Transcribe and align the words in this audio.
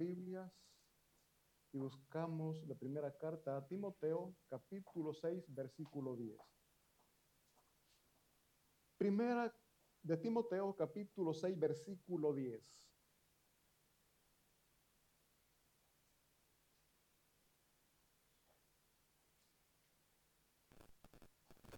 Biblias 0.00 0.50
y 1.72 1.78
buscamos 1.78 2.66
la 2.66 2.74
primera 2.74 3.14
carta 3.18 3.58
a 3.58 3.66
Timoteo, 3.66 4.34
capítulo 4.48 5.12
6, 5.12 5.44
versículo 5.48 6.16
10. 6.16 6.40
Primera 8.96 9.54
de 10.02 10.16
Timoteo, 10.16 10.74
capítulo 10.74 11.34
6, 11.34 11.58
versículo 11.58 12.32
10. 12.32 12.62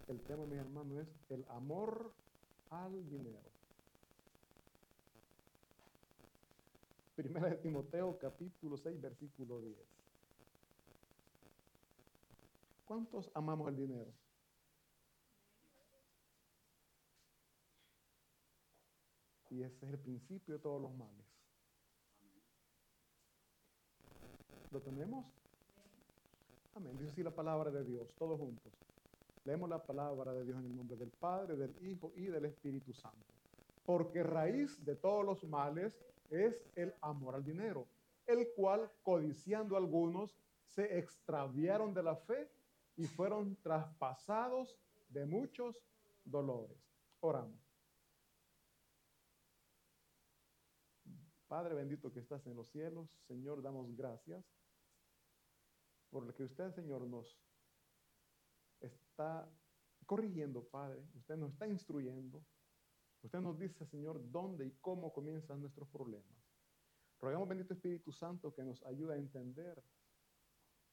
El 0.06 0.22
tema, 0.22 0.46
mi 0.46 0.58
hermano, 0.58 1.00
es 1.00 1.08
el 1.28 1.44
amor 1.48 2.14
al 2.70 3.08
dinero. 3.08 3.61
Primera 7.14 7.50
de 7.50 7.56
Timoteo, 7.56 8.18
capítulo 8.18 8.76
6, 8.78 9.00
versículo 9.00 9.60
10. 9.60 9.76
¿Cuántos 12.86 13.30
amamos 13.34 13.68
el 13.68 13.76
dinero? 13.76 14.10
Y 19.50 19.62
ese 19.62 19.84
es 19.84 19.92
el 19.92 19.98
principio 19.98 20.54
de 20.54 20.60
todos 20.60 20.80
los 20.80 20.94
males. 20.94 21.26
¿Lo 24.70 24.80
tenemos? 24.80 25.26
Amén. 26.74 26.96
Dice 26.96 27.10
así 27.10 27.22
la 27.22 27.34
palabra 27.34 27.70
de 27.70 27.84
Dios, 27.84 28.10
todos 28.18 28.38
juntos. 28.38 28.72
Leemos 29.44 29.68
la 29.68 29.82
palabra 29.82 30.32
de 30.32 30.44
Dios 30.44 30.58
en 30.58 30.64
el 30.64 30.74
nombre 30.74 30.96
del 30.96 31.10
Padre, 31.10 31.56
del 31.56 31.74
Hijo 31.86 32.12
y 32.16 32.26
del 32.26 32.46
Espíritu 32.46 32.94
Santo. 32.94 33.26
Porque 33.84 34.22
raíz 34.22 34.82
de 34.82 34.96
todos 34.96 35.26
los 35.26 35.44
males 35.44 35.98
es 36.30 36.64
el 36.76 36.94
amor 37.00 37.34
al 37.34 37.44
dinero, 37.44 37.86
el 38.26 38.48
cual, 38.54 38.90
codiciando 39.02 39.76
algunos, 39.76 40.36
se 40.66 40.98
extraviaron 40.98 41.92
de 41.92 42.02
la 42.02 42.16
fe 42.16 42.50
y 42.96 43.04
fueron 43.06 43.56
traspasados 43.56 44.78
de 45.08 45.26
muchos 45.26 45.76
dolores. 46.24 46.78
Oramos. 47.20 47.60
Padre 51.48 51.74
bendito 51.74 52.10
que 52.10 52.20
estás 52.20 52.46
en 52.46 52.56
los 52.56 52.70
cielos, 52.70 53.10
Señor, 53.26 53.60
damos 53.60 53.94
gracias 53.94 54.42
por 56.12 56.26
lo 56.26 56.34
que 56.34 56.44
usted, 56.44 56.70
Señor, 56.72 57.06
nos 57.06 57.38
está 58.80 59.48
corrigiendo, 60.04 60.62
Padre. 60.62 61.02
Usted 61.14 61.36
nos 61.36 61.52
está 61.52 61.66
instruyendo. 61.66 62.44
Usted 63.22 63.40
nos 63.40 63.58
dice, 63.58 63.86
Señor, 63.86 64.20
dónde 64.30 64.66
y 64.66 64.72
cómo 64.80 65.12
comienzan 65.12 65.60
nuestros 65.60 65.88
problemas. 65.88 66.42
Rogamos, 67.20 67.48
bendito 67.48 67.74
Espíritu 67.74 68.12
Santo, 68.12 68.52
que 68.52 68.64
nos 68.64 68.82
ayude 68.84 69.14
a 69.14 69.16
entender 69.16 69.82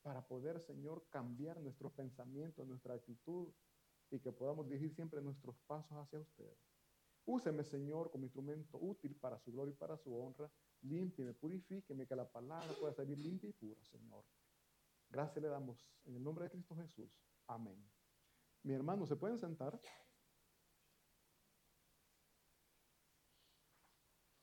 para 0.03 0.25
poder, 0.25 0.59
Señor, 0.59 1.07
cambiar 1.09 1.59
nuestros 1.59 1.91
pensamientos, 1.94 2.67
nuestra 2.67 2.94
actitud 2.94 3.52
y 4.11 4.19
que 4.19 4.31
podamos 4.31 4.67
dirigir 4.67 4.94
siempre 4.94 5.22
nuestros 5.22 5.57
pasos 5.67 5.97
hacia 5.97 6.19
usted. 6.19 6.53
Úseme, 7.25 7.63
Señor, 7.63 8.11
como 8.11 8.25
instrumento 8.25 8.77
útil 8.80 9.16
para 9.16 9.38
su 9.39 9.52
gloria 9.52 9.73
y 9.73 9.77
para 9.77 9.97
su 9.97 10.16
honra. 10.16 10.52
Límpieme, 10.81 11.33
purifíqueme, 11.33 12.07
que 12.07 12.16
la 12.16 12.31
palabra 12.31 12.73
pueda 12.80 12.94
salir 12.94 13.17
limpia 13.17 13.50
y 13.50 13.53
pura, 13.53 13.83
Señor. 13.83 14.23
Gracias 15.09 15.41
le 15.41 15.50
damos 15.50 15.88
en 16.05 16.16
el 16.16 16.23
nombre 16.23 16.45
de 16.45 16.52
Cristo 16.52 16.75
Jesús. 16.75 17.11
Amén. 17.47 17.83
Mi 18.63 18.73
hermano, 18.73 19.05
¿se 19.05 19.16
pueden 19.16 19.38
sentar? 19.38 19.80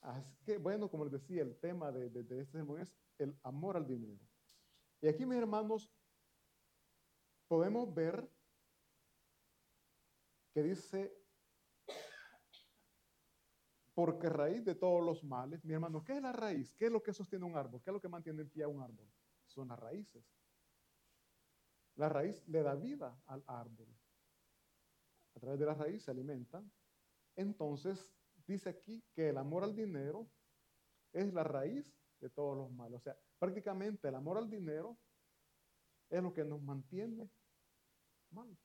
Así 0.07 0.37
que, 0.45 0.57
bueno, 0.59 0.89
como 0.89 1.05
les 1.05 1.15
decía, 1.15 1.43
el 1.43 1.59
tema 1.59 1.91
de, 1.91 2.07
este 2.07 2.45
sermón 2.45 2.81
es 2.81 2.97
el 3.19 3.37
amor 3.43 3.77
al 3.77 3.89
dinero. 3.89 4.25
Y 5.01 5.09
aquí, 5.09 5.27
mis 5.27 5.37
hermanos, 5.37 5.91
podemos 7.49 7.93
ver 7.93 8.31
que 10.55 10.63
dice, 10.63 11.13
porque 13.95 14.29
raíz 14.29 14.65
de 14.65 14.77
todos 14.77 15.05
los 15.05 15.25
males, 15.25 15.65
mi 15.65 15.75
hermano, 15.75 16.05
¿qué 16.05 16.15
es 16.15 16.23
la 16.23 16.33
raíz? 16.33 16.73
¿Qué 16.75 16.87
es 16.87 16.93
lo 16.93 17.03
que 17.03 17.13
sostiene 17.13 17.45
un 17.45 17.57
árbol? 17.57 17.83
¿Qué 17.83 17.91
es 17.91 17.95
lo 17.95 18.01
que 18.01 18.09
mantiene 18.09 18.43
en 18.43 18.51
pie 18.51 18.63
a 18.63 18.69
un 18.69 18.81
árbol? 18.81 19.11
Son 19.45 19.67
las 19.67 19.79
raíces. 19.79 20.25
La 21.97 22.09
raíz 22.09 22.47
le 22.47 22.63
da 22.63 22.77
vida 22.77 23.21
al 23.27 23.43
árbol. 23.49 23.89
A 25.35 25.41
través 25.41 25.59
de 25.59 25.67
la 25.67 25.75
raíz 25.75 26.05
se 26.05 26.13
alimentan. 26.13 26.71
Entonces, 27.35 28.16
dice 28.47 28.71
aquí 28.71 29.03
que 29.13 29.29
el 29.29 29.39
amor 29.39 29.65
al 29.65 29.75
dinero 29.75 30.29
es 31.13 31.33
la 31.33 31.45
raíz 31.45 31.95
de 32.21 32.31
todos 32.31 32.57
los 32.57 32.71
males. 32.71 32.99
O 32.99 33.01
sea, 33.01 33.17
prácticamente 33.39 34.09
el 34.09 34.15
amor 34.15 34.39
al 34.39 34.49
dinero 34.49 34.99
es 36.09 36.23
lo 36.23 36.33
que 36.33 36.45
nos 36.45 36.63
mantiene 36.63 37.31
mal. 38.31 38.57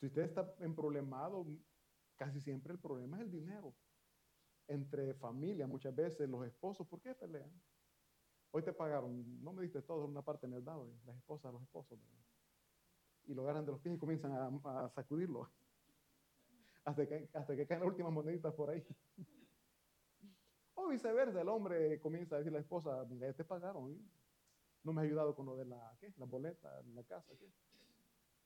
Si 0.00 0.06
usted 0.06 0.22
está 0.22 0.52
en 0.58 0.74
problemado, 0.74 1.46
casi 2.16 2.40
siempre 2.40 2.72
el 2.72 2.78
problema 2.78 3.18
es 3.18 3.22
el 3.22 3.30
dinero. 3.30 3.74
Entre 4.66 5.14
familias, 5.14 5.68
muchas 5.68 5.94
veces 5.94 6.28
los 6.28 6.44
esposos, 6.44 6.86
¿por 6.86 7.00
qué 7.00 7.14
pelean? 7.14 7.52
Hoy 8.50 8.62
te 8.62 8.72
pagaron, 8.72 9.42
no 9.42 9.52
me 9.52 9.62
diste 9.62 9.80
todo, 9.80 10.04
una 10.04 10.22
parte 10.22 10.46
me 10.46 10.56
has 10.56 10.64
dado, 10.64 10.92
las 11.06 11.16
esposas, 11.16 11.52
los 11.52 11.62
esposos. 11.62 11.98
Y 13.24 13.34
lo 13.34 13.42
agarran 13.42 13.64
de 13.64 13.72
los 13.72 13.80
pies 13.80 13.94
y 13.94 13.98
comienzan 13.98 14.32
a, 14.32 14.88
sacudirlo. 14.90 15.48
Hasta 16.84 17.06
que, 17.06 17.30
hasta 17.32 17.56
que 17.56 17.66
caen 17.66 17.80
las 17.80 17.88
últimas 17.88 18.12
moneditas 18.12 18.54
por 18.54 18.70
ahí. 18.70 18.84
O 20.74 20.88
viceversa, 20.88 21.42
el 21.42 21.48
hombre 21.50 22.00
comienza 22.00 22.34
a 22.34 22.38
decir 22.38 22.50
a 22.50 22.54
la 22.54 22.60
esposa, 22.60 23.04
mira, 23.04 23.26
ya 23.26 23.34
te 23.34 23.44
pagaron. 23.44 23.92
¿eh? 23.92 24.00
No 24.84 24.94
me 24.94 25.02
ha 25.02 25.04
ayudado 25.04 25.34
con 25.34 25.44
lo 25.44 25.54
de 25.54 25.66
la, 25.66 25.94
¿qué? 26.00 26.14
la 26.16 26.24
boleta, 26.24 26.82
la 26.94 27.04
casa. 27.04 27.30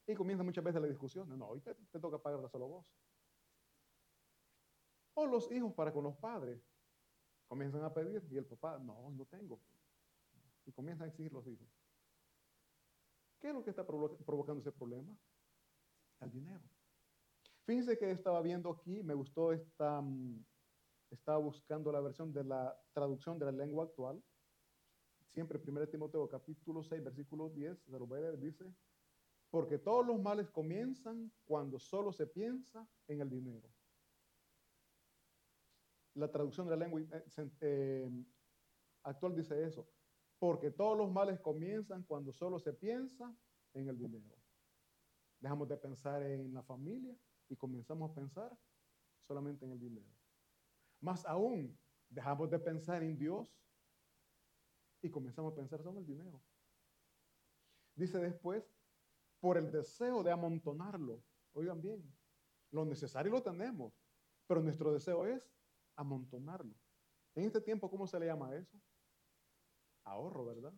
Y 0.09 0.15
comienza 0.15 0.43
muchas 0.43 0.65
veces 0.65 0.83
la 0.83 0.89
discusión. 0.89 1.29
No, 1.39 1.47
hoy 1.47 1.61
te, 1.61 1.73
te 1.75 2.01
toca 2.01 2.19
pagarla 2.19 2.49
solo 2.49 2.67
vos. 2.67 2.93
O 5.15 5.25
los 5.25 5.51
hijos 5.53 5.73
para 5.73 5.93
con 5.93 6.03
los 6.03 6.17
padres. 6.17 6.61
Comienzan 7.47 7.85
a 7.85 7.95
pedir 7.95 8.27
y 8.29 8.37
el 8.37 8.45
papá, 8.45 8.77
no, 8.81 9.09
no 9.13 9.25
tengo 9.27 9.61
y 10.67 10.73
comienzan 10.73 11.07
a 11.07 11.09
exigir 11.09 11.33
los 11.33 11.47
hijos. 11.47 11.69
¿Qué 13.39 13.49
es 13.49 13.55
lo 13.55 13.63
que 13.63 13.71
está 13.71 13.87
provocando 13.87 14.61
ese 14.61 14.73
problema? 14.73 15.17
El 16.21 16.31
dinero. 16.31 16.63
Fíjense 17.66 17.99
que 17.99 18.12
estaba 18.12 18.41
viendo 18.43 18.71
aquí, 18.71 19.03
me 19.03 19.15
gustó 19.15 19.53
esta, 19.53 20.00
mm, 20.00 20.44
estaba 21.10 21.38
buscando 21.38 21.91
la 21.91 22.00
versión 22.00 22.32
de 22.32 22.44
la 22.44 22.81
traducción 22.93 23.41
de 23.41 23.47
la 23.47 23.53
lengua 23.53 23.84
actual. 23.84 24.22
Siempre 25.27 25.59
1 25.59 25.88
Timoteo 25.88 26.28
capítulo 26.28 26.84
6, 26.84 27.03
versículo 27.03 27.50
10, 27.50 27.76
se 27.82 27.91
lo 27.91 28.06
voy 28.06 28.21
dice, 28.37 28.72
porque 29.50 29.78
todos 29.78 30.06
los 30.06 30.21
males 30.21 30.49
comienzan 30.50 31.32
cuando 31.44 31.81
solo 31.81 32.12
se 32.12 32.28
piensa 32.28 32.88
en 33.09 33.21
el 33.21 33.28
dinero. 33.28 33.69
La 36.15 36.31
traducción 36.31 36.69
de 36.69 36.76
la 36.76 36.84
lengua 36.84 37.00
eh, 37.00 37.50
eh, 37.60 38.10
actual 39.03 39.34
dice 39.34 39.60
eso 39.65 39.88
porque 40.38 40.71
todos 40.71 40.97
los 40.97 41.10
males 41.10 41.41
comienzan 41.41 42.03
cuando 42.03 42.32
solo 42.32 42.59
se 42.59 42.72
piensa 42.72 43.34
en 43.72 43.88
el 43.88 43.99
dinero. 43.99 44.37
Dejamos 45.41 45.69
de 45.69 45.76
pensar 45.76 46.22
en 46.22 46.53
la 46.53 46.62
familia 46.62 47.16
y 47.49 47.57
comenzamos 47.57 48.11
a 48.11 48.15
pensar 48.15 48.57
solamente 49.27 49.65
en 49.65 49.73
el 49.73 49.79
dinero. 49.79 50.11
Más 51.01 51.25
aún, 51.27 51.79
dejamos 52.09 52.51
de 52.51 52.59
pensar 52.59 53.03
en 53.03 53.17
Dios 53.17 53.49
y 55.03 55.11
comenzamos 55.11 55.53
a 55.53 55.56
pensar 55.56 55.83
solo 55.83 55.93
en 55.93 55.99
el 55.99 56.06
dinero. 56.06 56.43
Dice 57.95 58.19
después, 58.19 58.65
por 59.41 59.59
el 59.59 59.71
deseo 59.71 60.23
de 60.23 60.31
amontonarlo. 60.31 61.23
Oigan 61.53 61.81
bien, 61.81 62.15
lo 62.71 62.85
necesario 62.85 63.33
lo 63.33 63.43
tenemos, 63.43 63.93
pero 64.47 64.61
nuestro 64.62 64.93
deseo 64.93 65.27
es 65.27 65.51
amontonarlo. 65.97 66.75
En 67.35 67.45
este 67.45 67.61
tiempo, 67.61 67.91
¿cómo 67.91 68.06
se 68.06 68.19
le 68.19 68.27
llama 68.27 68.55
eso? 68.55 68.79
ahorro, 70.06 70.44
¿verdad? 70.44 70.73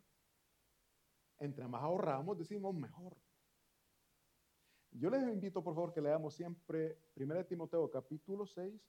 Entre 1.38 1.66
más 1.68 1.82
ahorramos, 1.82 2.36
decimos 2.36 2.74
mejor. 2.74 3.16
Yo 4.90 5.10
les 5.10 5.22
invito, 5.22 5.62
por 5.62 5.74
favor, 5.74 5.92
que 5.92 6.00
leamos 6.00 6.34
siempre 6.34 6.98
1 7.16 7.46
Timoteo 7.46 7.90
capítulo 7.90 8.46
6, 8.46 8.80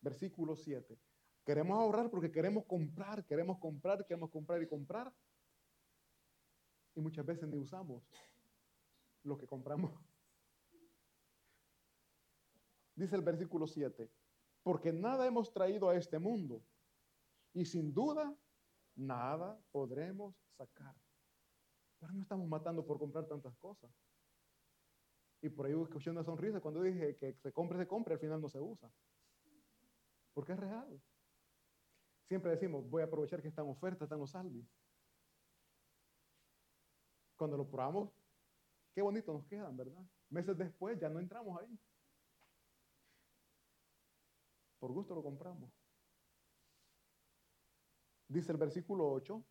versículo 0.00 0.56
7. 0.56 0.98
Queremos 1.44 1.76
ahorrar 1.76 2.10
porque 2.10 2.30
queremos 2.30 2.64
comprar, 2.66 3.24
queremos 3.26 3.58
comprar, 3.58 4.06
queremos 4.06 4.30
comprar 4.30 4.62
y 4.62 4.68
comprar. 4.68 5.12
Y 6.94 7.00
muchas 7.00 7.26
veces 7.26 7.48
ni 7.48 7.58
usamos 7.58 8.04
lo 9.24 9.36
que 9.36 9.46
compramos. 9.46 9.92
Dice 12.94 13.16
el 13.16 13.22
versículo 13.22 13.66
7, 13.66 14.10
porque 14.62 14.92
nada 14.92 15.26
hemos 15.26 15.52
traído 15.52 15.88
a 15.88 15.96
este 15.96 16.18
mundo 16.18 16.62
y 17.52 17.64
sin 17.64 17.92
duda 17.92 18.36
nada 18.94 19.60
podremos 19.72 20.36
sacar. 20.56 20.94
Pero 21.98 22.12
no 22.12 22.22
estamos 22.22 22.46
matando 22.48 22.84
por 22.84 22.98
comprar 22.98 23.26
tantas 23.26 23.56
cosas. 23.56 23.90
Y 25.42 25.48
por 25.50 25.66
ahí 25.66 25.72
escuché 25.72 26.08
una 26.08 26.22
sonrisa 26.22 26.60
cuando 26.60 26.80
dije 26.80 27.16
que 27.16 27.34
se 27.34 27.52
compre, 27.52 27.76
se 27.76 27.88
compre, 27.88 28.14
al 28.14 28.20
final 28.20 28.40
no 28.40 28.48
se 28.48 28.60
usa. 28.60 28.88
Porque 30.32 30.52
es 30.52 30.58
real. 30.58 31.02
Siempre 32.28 32.52
decimos, 32.52 32.88
voy 32.88 33.02
a 33.02 33.06
aprovechar 33.06 33.42
que 33.42 33.48
están 33.48 33.68
ofertas, 33.68 34.06
están 34.06 34.20
los 34.20 34.30
salvis. 34.30 34.64
Cuando 37.36 37.56
lo 37.56 37.68
probamos, 37.68 38.10
qué 38.94 39.02
bonito 39.02 39.32
nos 39.32 39.44
quedan, 39.46 39.76
¿verdad? 39.76 40.02
Meses 40.30 40.56
después 40.56 40.98
ya 41.00 41.08
no 41.08 41.18
entramos 41.18 41.60
ahí. 41.60 41.76
Por 44.78 44.92
gusto 44.92 45.14
lo 45.14 45.24
compramos. 45.24 45.70
Dice 48.28 48.52
el 48.52 48.58
versículo 48.58 49.10
8, 49.10 49.44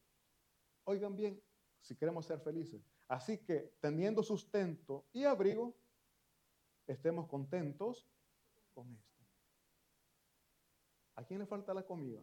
oigan 0.86 1.16
bien, 1.18 1.44
si 1.82 1.96
queremos 1.98 2.26
ser 2.26 2.40
felices. 2.40 2.82
Así 3.10 3.40
que 3.40 3.76
teniendo 3.82 4.24
sustento 4.24 5.06
y 5.12 5.26
abrigo, 5.26 5.76
estemos 6.88 7.28
contentos 7.28 8.08
con 8.74 8.94
esto. 8.94 9.26
¿A 11.16 11.26
quién 11.26 11.40
le 11.40 11.46
falta 11.46 11.74
la 11.74 11.86
comida? 11.86 12.22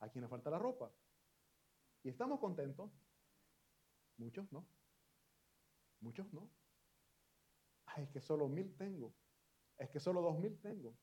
¿A 0.00 0.08
quién 0.08 0.22
le 0.22 0.28
falta 0.28 0.50
la 0.50 0.58
ropa? 0.58 0.92
¿Y 2.02 2.08
estamos 2.08 2.38
contentos? 2.38 2.90
Muchos 4.16 4.50
no. 4.52 4.66
Muchos 6.00 6.32
no. 6.32 6.50
Ay, 7.86 8.04
es 8.04 8.10
que 8.10 8.20
solo 8.20 8.48
mil 8.48 8.76
tengo. 8.76 9.14
Es 9.76 9.90
que 9.90 10.00
solo 10.00 10.20
dos 10.20 10.38
mil 10.38 10.58
tengo. 10.60 10.96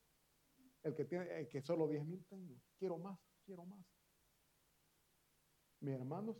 El 0.82 0.94
que 0.94 1.04
tiene, 1.04 1.40
es 1.40 1.48
que 1.48 1.60
solo 1.62 1.88
diez 1.88 2.04
mil 2.04 2.24
tengo. 2.26 2.54
Quiero 2.78 2.98
más, 2.98 3.18
quiero 3.44 3.64
más. 3.64 3.84
Mis 5.80 5.94
hermanos, 5.94 6.36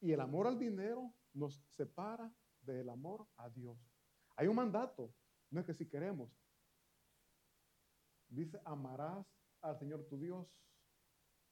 y 0.00 0.12
el 0.12 0.20
amor 0.20 0.46
al 0.46 0.58
dinero 0.58 1.12
nos 1.34 1.62
separa 1.68 2.32
del 2.62 2.88
amor 2.88 3.28
a 3.36 3.48
Dios. 3.50 3.78
Hay 4.36 4.46
un 4.46 4.56
mandato, 4.56 5.14
no 5.50 5.60
es 5.60 5.66
que 5.66 5.74
si 5.74 5.88
queremos. 5.88 6.30
Dice, 8.28 8.60
amarás 8.64 9.26
al 9.60 9.76
Señor 9.78 10.04
tu 10.04 10.18
Dios 10.18 10.48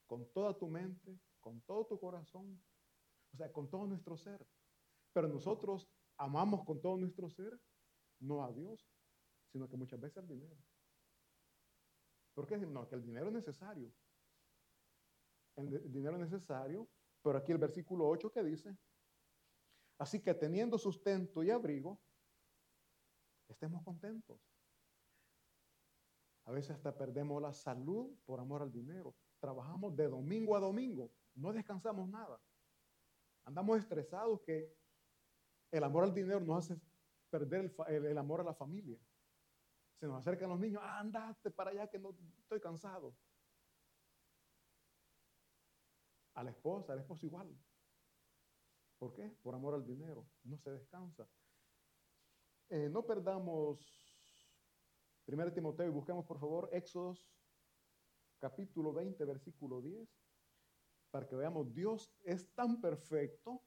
con 0.07 0.31
toda 0.31 0.57
tu 0.57 0.67
mente, 0.67 1.19
con 1.39 1.61
todo 1.61 1.85
tu 1.85 1.99
corazón, 1.99 2.61
o 3.33 3.37
sea, 3.37 3.51
con 3.51 3.69
todo 3.69 3.85
nuestro 3.85 4.17
ser. 4.17 4.45
Pero 5.13 5.27
nosotros 5.27 5.87
amamos 6.17 6.65
con 6.65 6.81
todo 6.81 6.97
nuestro 6.97 7.29
ser, 7.29 7.59
no 8.19 8.43
a 8.43 8.51
Dios, 8.51 8.89
sino 9.51 9.69
que 9.69 9.77
muchas 9.77 9.99
veces 9.99 10.17
al 10.17 10.27
dinero. 10.27 10.57
¿Por 12.33 12.47
qué? 12.47 12.57
No, 12.57 12.87
que 12.87 12.95
el 12.95 13.03
dinero 13.03 13.27
es 13.27 13.33
necesario. 13.33 13.93
El, 15.55 15.91
dinero 15.91 16.15
es 16.15 16.31
necesario, 16.31 16.89
pero 17.21 17.37
aquí 17.37 17.51
el 17.51 17.57
versículo 17.57 18.07
8 18.07 18.31
que 18.31 18.43
dice, 18.43 18.77
así 19.97 20.21
que 20.21 20.33
teniendo 20.33 20.77
sustento 20.77 21.43
y 21.43 21.49
abrigo, 21.49 22.01
estemos 23.49 23.83
contentos. 23.83 24.39
A 26.45 26.51
veces 26.51 26.71
hasta 26.71 26.97
perdemos 26.97 27.41
la 27.41 27.53
salud 27.53 28.15
por 28.25 28.39
amor 28.39 28.61
al 28.61 28.71
dinero. 28.71 29.15
Trabajamos 29.39 29.95
de 29.95 30.07
domingo 30.07 30.55
a 30.55 30.59
domingo, 30.59 31.11
no 31.35 31.53
descansamos 31.53 32.09
nada. 32.09 32.41
Andamos 33.45 33.79
estresados 33.79 34.41
que 34.41 34.75
el 35.71 35.83
amor 35.83 36.03
al 36.03 36.13
dinero 36.13 36.39
nos 36.39 36.65
hace 36.65 36.81
perder 37.29 37.73
el, 37.87 38.17
amor 38.17 38.41
a 38.41 38.43
la 38.43 38.53
familia. 38.53 38.99
Se 39.99 40.07
nos 40.07 40.19
acercan 40.19 40.49
los 40.49 40.59
niños, 40.59 40.81
andate 40.83 41.51
para 41.51 41.71
allá 41.71 41.87
que 41.87 41.99
no 41.99 42.15
estoy 42.39 42.59
cansado. 42.59 43.15
A 46.33 46.43
la 46.43 46.51
esposa, 46.51 46.93
al 46.93 46.99
esposo 46.99 47.25
igual. 47.25 47.55
¿Por 48.97 49.13
qué? 49.13 49.29
Por 49.43 49.55
amor 49.55 49.73
al 49.73 49.85
dinero. 49.85 50.25
No 50.43 50.57
se 50.57 50.71
descansa. 50.71 51.27
Eh, 52.69 52.87
no 52.87 53.03
perdamos 53.03 53.79
1 55.25 55.53
Timoteo 55.53 55.87
y 55.87 55.91
busquemos 55.91 56.23
por 56.25 56.39
favor 56.39 56.69
Éxodos 56.71 57.33
capítulo 58.37 58.93
20, 58.93 59.25
versículo 59.25 59.81
10, 59.81 60.07
para 61.11 61.27
que 61.27 61.35
veamos, 61.35 61.73
Dios 61.73 62.15
es 62.23 62.53
tan 62.53 62.79
perfecto 62.79 63.63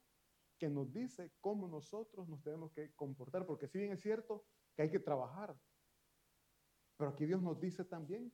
que 0.56 0.68
nos 0.68 0.92
dice 0.92 1.32
cómo 1.40 1.66
nosotros 1.68 2.28
nos 2.28 2.42
tenemos 2.42 2.72
que 2.72 2.94
comportar, 2.94 3.44
porque 3.44 3.66
si 3.66 3.78
bien 3.78 3.92
es 3.92 4.00
cierto 4.00 4.46
que 4.74 4.82
hay 4.82 4.90
que 4.90 5.00
trabajar, 5.00 5.58
pero 6.96 7.10
aquí 7.10 7.26
Dios 7.26 7.42
nos 7.42 7.58
dice 7.60 7.84
también 7.84 8.32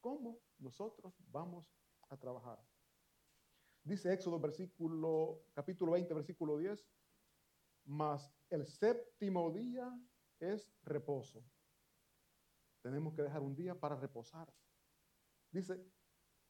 cómo 0.00 0.40
nosotros 0.58 1.14
vamos 1.26 1.76
a 2.08 2.16
trabajar. 2.16 2.64
Dice 3.82 4.12
Éxodo 4.12 4.38
versículo, 4.38 5.42
capítulo 5.52 5.92
20, 5.92 6.14
versículo 6.14 6.56
10, 6.58 6.88
mas 7.84 8.32
el 8.54 8.66
séptimo 8.66 9.50
día 9.52 9.92
es 10.40 10.72
reposo 10.82 11.44
tenemos 12.84 13.14
que 13.14 13.22
dejar 13.22 13.40
un 13.40 13.56
día 13.56 13.74
para 13.74 13.96
reposar. 13.96 14.52
Dice, 15.50 15.82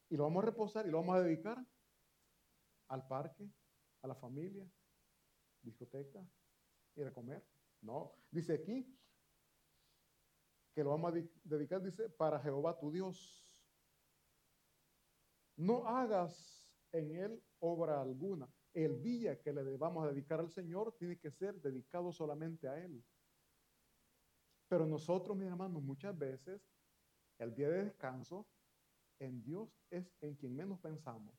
y 0.09 0.17
lo 0.17 0.25
vamos 0.25 0.43
a 0.43 0.47
reposar 0.47 0.85
y 0.85 0.91
lo 0.91 0.99
vamos 0.99 1.15
a 1.15 1.23
dedicar 1.23 1.65
al 2.89 3.07
parque, 3.07 3.49
a 4.03 4.09
la 4.09 4.17
familia, 4.17 4.69
discoteca, 5.63 6.29
ir 6.97 7.07
a 7.07 7.13
comer. 7.13 7.47
No, 7.83 8.17
dice 8.33 8.55
aquí 8.55 8.99
que 10.75 10.83
lo 10.83 10.91
vamos 10.91 11.13
a 11.13 11.21
dedicar, 11.45 11.81
dice, 11.81 12.09
para 12.09 12.41
Jehová 12.41 12.77
tu 12.81 12.91
Dios. 12.91 13.57
No 15.57 15.87
hagas 15.87 16.77
en 16.91 17.13
él 17.15 17.45
obra 17.61 18.03
alguna. 18.03 18.53
El 18.75 19.01
día 19.01 19.41
que 19.41 19.53
le 19.53 19.61
a 19.61 20.07
dedicar 20.09 20.41
al 20.41 20.51
Señor 20.51 20.97
tiene 20.99 21.17
que 21.17 21.31
ser 21.31 21.61
dedicado 21.61 22.13
solamente 22.13 22.69
a 22.69 22.77
Él. 22.77 23.03
Pero 24.69 24.85
nosotros, 24.85 25.37
mis 25.37 25.47
hermanos, 25.47 25.81
muchas 25.81 26.19
veces, 26.19 26.61
el 27.39 27.55
día 27.55 27.69
de 27.69 27.85
descanso, 27.85 28.47
en 29.21 29.43
Dios 29.43 29.71
es 29.91 30.13
en 30.21 30.35
quien 30.35 30.57
menos 30.57 30.81
pensamos. 30.81 31.35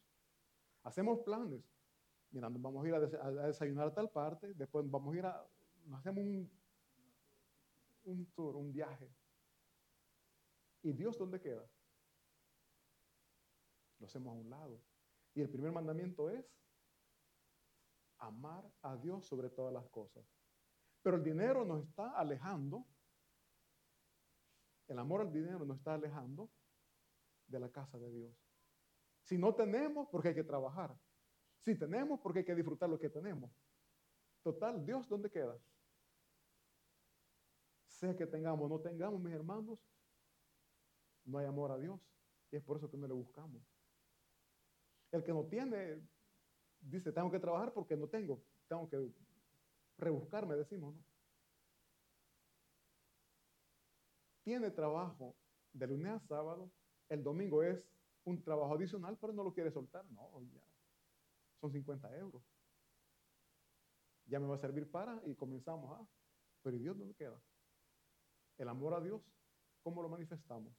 Hacemos 0.84 1.20
planes. 1.20 1.62
Mira, 2.32 2.48
vamos 2.50 2.86
a 2.86 2.88
ir 2.88 2.96
a, 2.96 3.00
desayunar 3.48 3.88
a 3.88 3.94
tal 3.94 4.10
parte, 4.10 4.54
después 4.54 4.90
vamos 4.90 5.14
a 5.14 5.18
ir 5.18 5.26
a, 5.26 5.46
nos 5.86 6.00
hacemos 6.00 6.24
un, 6.24 6.52
un 8.06 8.26
tour, 8.28 8.56
un 8.56 8.72
viaje. 8.72 9.10
¿Y 10.84 10.94
Dios 10.94 11.18
dónde 11.18 11.42
queda? 11.42 11.68
Lo 14.00 14.06
hacemos 14.06 14.36
a 14.36 14.40
un 14.40 14.50
lado. 14.50 14.82
Y 15.34 15.42
el 15.42 15.50
primer 15.50 15.72
mandamiento 15.72 16.30
es 16.30 16.46
amar 18.28 18.70
a 18.82 18.96
Dios 18.98 19.26
sobre 19.26 19.50
todas 19.50 19.74
las 19.74 19.88
cosas. 19.90 20.24
Pero 21.02 21.18
el 21.18 21.24
dinero 21.24 21.66
nos 21.66 21.84
está 21.84 22.12
alejando 22.12 22.86
el 24.88 25.00
amor 25.00 25.22
al 25.22 25.32
dinero 25.32 25.66
nos 25.66 25.78
está 25.78 25.96
alejando 25.96 26.50
de 27.48 27.60
la 27.60 27.72
casa 27.72 27.98
de 27.98 28.12
Dios. 28.12 28.34
Si 29.24 29.38
no 29.38 29.56
tenemos, 29.56 30.08
porque 30.10 30.30
hay 30.30 30.36
que 30.36 30.44
trabajar. 30.44 30.96
Si 31.64 31.76
tenemos, 31.76 32.20
porque 32.20 32.40
hay 32.40 32.46
que 32.46 32.56
disfrutar 32.56 32.90
lo 32.90 33.00
que 33.00 33.10
tenemos. 33.10 33.52
Total, 34.44 34.86
Dios, 34.86 35.08
¿dónde 35.10 35.32
queda? 35.32 35.58
Sea 37.88 38.16
que 38.16 38.28
tengamos 38.28 38.66
o 38.66 38.70
no 38.70 38.80
tengamos, 38.80 39.20
mis 39.20 39.34
hermanos, 39.34 39.80
no 41.24 41.40
hay 41.40 41.48
amor 41.48 41.72
a 41.72 41.78
Dios. 41.78 42.00
Y 42.52 42.58
es 42.58 42.64
por 42.64 42.78
eso 42.78 42.90
que 42.90 42.98
no 42.98 43.08
le 43.08 43.14
buscamos. 43.14 43.64
El 45.12 45.24
que 45.24 45.34
no 45.34 45.46
tiene, 45.46 46.08
dice, 46.92 47.12
tengo 47.12 47.32
que 47.32 47.40
trabajar 47.40 47.74
porque 47.74 47.96
no 47.96 48.08
tengo. 48.08 48.42
Tengo 48.68 48.90
que 48.90 49.12
rebuscarme, 49.98 50.56
decimos, 50.56 50.96
¿no? 50.96 51.04
tiene 54.46 54.70
trabajo 54.70 55.36
de 55.74 55.88
lunes 55.88 56.14
a 56.14 56.20
sábado, 56.20 56.72
el 57.10 57.24
domingo 57.24 57.64
es 57.64 57.84
un 58.24 58.42
trabajo 58.44 58.76
adicional, 58.76 59.18
pero 59.20 59.34
no 59.34 59.44
lo 59.44 59.52
quiere 59.52 59.72
soltar. 59.72 60.06
No, 60.12 60.30
ya. 60.54 60.62
Son 61.60 61.72
50 61.72 62.16
euros. 62.18 62.44
Ya 64.28 64.40
me 64.40 64.48
va 64.48 64.56
a 64.56 64.60
servir 64.60 64.90
para 64.90 65.20
y 65.26 65.36
comenzamos 65.36 66.00
a. 66.00 66.08
Pero 66.62 66.76
¿y 66.76 66.80
Dios 66.80 66.98
dónde 66.98 67.16
queda? 67.16 67.42
El 68.58 68.70
amor 68.70 68.94
a 68.94 69.02
Dios, 69.02 69.22
¿cómo 69.82 70.02
lo 70.04 70.10
manifestamos? 70.10 70.74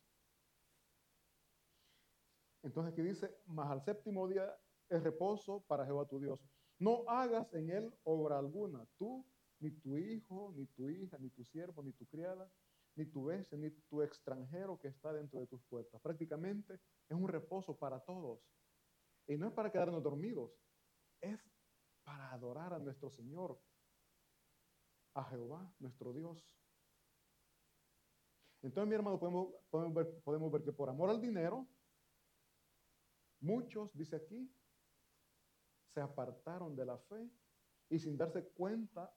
Entonces 2.62 2.92
aquí 2.92 3.02
dice, 3.02 3.36
más 3.46 3.70
al 3.70 3.84
séptimo 3.84 4.28
día 4.28 4.56
es 4.88 5.02
reposo 5.02 5.64
para 5.66 5.84
Jehová 5.84 6.06
tu 6.06 6.20
Dios. 6.20 6.44
No 6.78 7.04
hagas 7.08 7.52
en 7.54 7.70
él 7.70 7.94
obra 8.04 8.38
alguna, 8.38 8.86
tú, 8.98 9.26
ni 9.60 9.70
tu 9.70 9.96
hijo, 9.96 10.52
ni 10.54 10.66
tu 10.66 10.88
hija, 10.88 11.18
ni 11.18 11.30
tu 11.30 11.44
siervo, 11.44 11.82
ni 11.82 11.92
tu 11.92 12.06
criada, 12.06 12.50
ni 12.94 13.06
tu 13.06 13.24
vez, 13.24 13.52
ni 13.54 13.70
tu 13.70 14.02
extranjero 14.02 14.78
que 14.78 14.88
está 14.88 15.12
dentro 15.12 15.40
de 15.40 15.46
tus 15.46 15.62
puertas. 15.64 16.00
Prácticamente 16.00 16.74
es 17.08 17.16
un 17.16 17.28
reposo 17.28 17.76
para 17.76 18.00
todos. 18.00 18.40
Y 19.26 19.36
no 19.36 19.48
es 19.48 19.52
para 19.52 19.72
quedarnos 19.72 20.02
dormidos, 20.02 20.52
es 21.20 21.40
para 22.04 22.30
adorar 22.32 22.72
a 22.72 22.78
nuestro 22.78 23.10
Señor, 23.10 23.58
a 25.14 25.24
Jehová, 25.24 25.74
nuestro 25.78 26.12
Dios. 26.12 26.46
Entonces, 28.62 28.88
mi 28.88 28.94
hermano, 28.94 29.18
podemos 29.18 30.52
ver 30.52 30.62
que 30.62 30.72
por 30.72 30.88
amor 30.88 31.10
al 31.10 31.20
dinero, 31.20 31.66
muchos, 33.40 33.94
dice 33.96 34.16
aquí, 34.16 34.50
se 35.96 36.02
apartaron 36.02 36.76
de 36.76 36.84
la 36.84 36.98
fe 36.98 37.26
y 37.88 37.98
sin 37.98 38.18
darse 38.18 38.46
cuenta, 38.50 39.10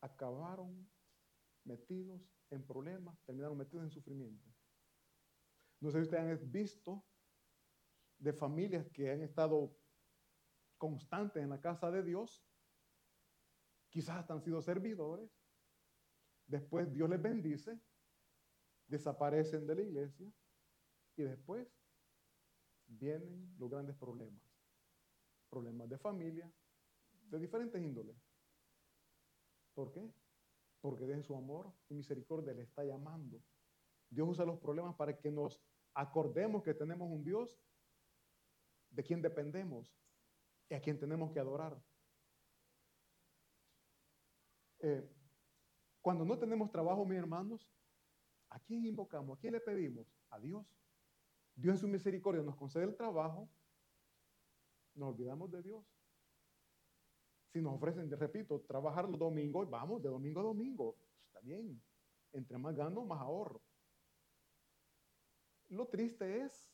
acabaron 0.00 0.90
metidos 1.64 2.22
en 2.48 2.66
problemas, 2.66 3.22
terminaron 3.26 3.58
metidos 3.58 3.84
en 3.84 3.90
sufrimiento. 3.90 4.48
No 5.80 5.90
sé 5.90 5.98
si 5.98 6.04
ustedes 6.04 6.40
han 6.40 6.50
visto 6.50 7.04
de 8.16 8.32
familias 8.32 8.88
que 8.88 9.10
han 9.10 9.20
estado 9.20 9.76
constantes 10.78 11.42
en 11.42 11.50
la 11.50 11.60
casa 11.60 11.90
de 11.90 12.02
Dios, 12.02 12.42
quizás 13.90 14.30
han 14.30 14.40
sido 14.40 14.62
servidores, 14.62 15.30
después 16.46 16.90
Dios 16.90 17.10
les 17.10 17.20
bendice, 17.20 17.78
desaparecen 18.86 19.66
de 19.66 19.74
la 19.74 19.82
iglesia 19.82 20.32
y 21.16 21.24
después 21.24 21.68
vienen 22.88 23.54
los 23.58 23.70
grandes 23.70 23.96
problemas. 23.96 24.42
Problemas 25.48 25.88
de 25.88 25.98
familia, 25.98 26.50
de 27.30 27.38
diferentes 27.38 27.80
índoles. 27.80 28.16
¿Por 29.74 29.92
qué? 29.92 30.12
Porque 30.80 31.06
de 31.06 31.22
su 31.22 31.36
amor 31.36 31.72
y 31.88 31.94
misericordia 31.94 32.52
le 32.52 32.62
está 32.62 32.84
llamando. 32.84 33.40
Dios 34.10 34.28
usa 34.28 34.44
los 34.44 34.58
problemas 34.58 34.96
para 34.96 35.16
que 35.16 35.30
nos 35.30 35.60
acordemos 35.94 36.62
que 36.62 36.74
tenemos 36.74 37.10
un 37.10 37.22
Dios 37.22 37.58
de 38.90 39.02
quien 39.02 39.20
dependemos 39.20 39.94
y 40.68 40.74
a 40.74 40.80
quien 40.80 40.98
tenemos 40.98 41.30
que 41.30 41.40
adorar. 41.40 41.80
Eh, 44.80 45.08
cuando 46.00 46.24
no 46.24 46.38
tenemos 46.38 46.70
trabajo, 46.70 47.04
mis 47.04 47.18
hermanos, 47.18 47.68
¿a 48.50 48.60
quién 48.60 48.86
invocamos? 48.86 49.36
¿A 49.36 49.40
quién 49.40 49.52
le 49.52 49.60
pedimos? 49.60 50.06
A 50.30 50.38
Dios. 50.38 50.66
Dios 51.58 51.74
en 51.74 51.80
su 51.80 51.88
misericordia 51.88 52.40
nos 52.40 52.54
concede 52.54 52.84
el 52.84 52.94
trabajo, 52.94 53.50
nos 54.94 55.08
olvidamos 55.08 55.50
de 55.50 55.60
Dios. 55.60 55.84
Si 57.52 57.60
nos 57.60 57.74
ofrecen, 57.74 58.08
repito, 58.12 58.60
trabajar 58.60 59.08
los 59.08 59.18
domingos, 59.18 59.68
vamos 59.68 60.00
de 60.00 60.08
domingo 60.08 60.38
a 60.38 60.44
domingo. 60.44 60.96
Está 61.26 61.40
bien. 61.40 61.82
Entre 62.32 62.56
más 62.58 62.76
gano, 62.76 63.04
más 63.04 63.20
ahorro. 63.20 63.60
Lo 65.70 65.88
triste 65.88 66.42
es 66.42 66.72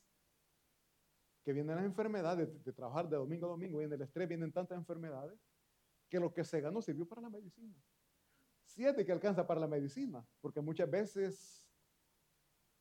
que 1.44 1.54
vienen 1.54 1.76
las 1.76 1.84
enfermedades 1.86 2.62
de, 2.62 2.72
trabajar 2.72 3.08
de 3.08 3.16
domingo 3.16 3.46
a 3.46 3.50
domingo, 3.50 3.78
viene 3.78 3.94
el 3.94 4.02
estrés, 4.02 4.28
vienen 4.28 4.52
tantas 4.52 4.76
enfermedades, 4.76 5.38
que 6.10 6.20
lo 6.20 6.32
que 6.34 6.44
se 6.44 6.60
ganó 6.60 6.82
sirvió 6.82 7.06
para 7.06 7.22
la 7.22 7.30
medicina. 7.30 7.74
Siete 8.66 9.04
que 9.04 9.12
alcanza 9.12 9.46
para 9.46 9.60
la 9.60 9.68
medicina, 9.68 10.26
porque 10.42 10.60
muchas 10.60 10.90
veces 10.90 11.64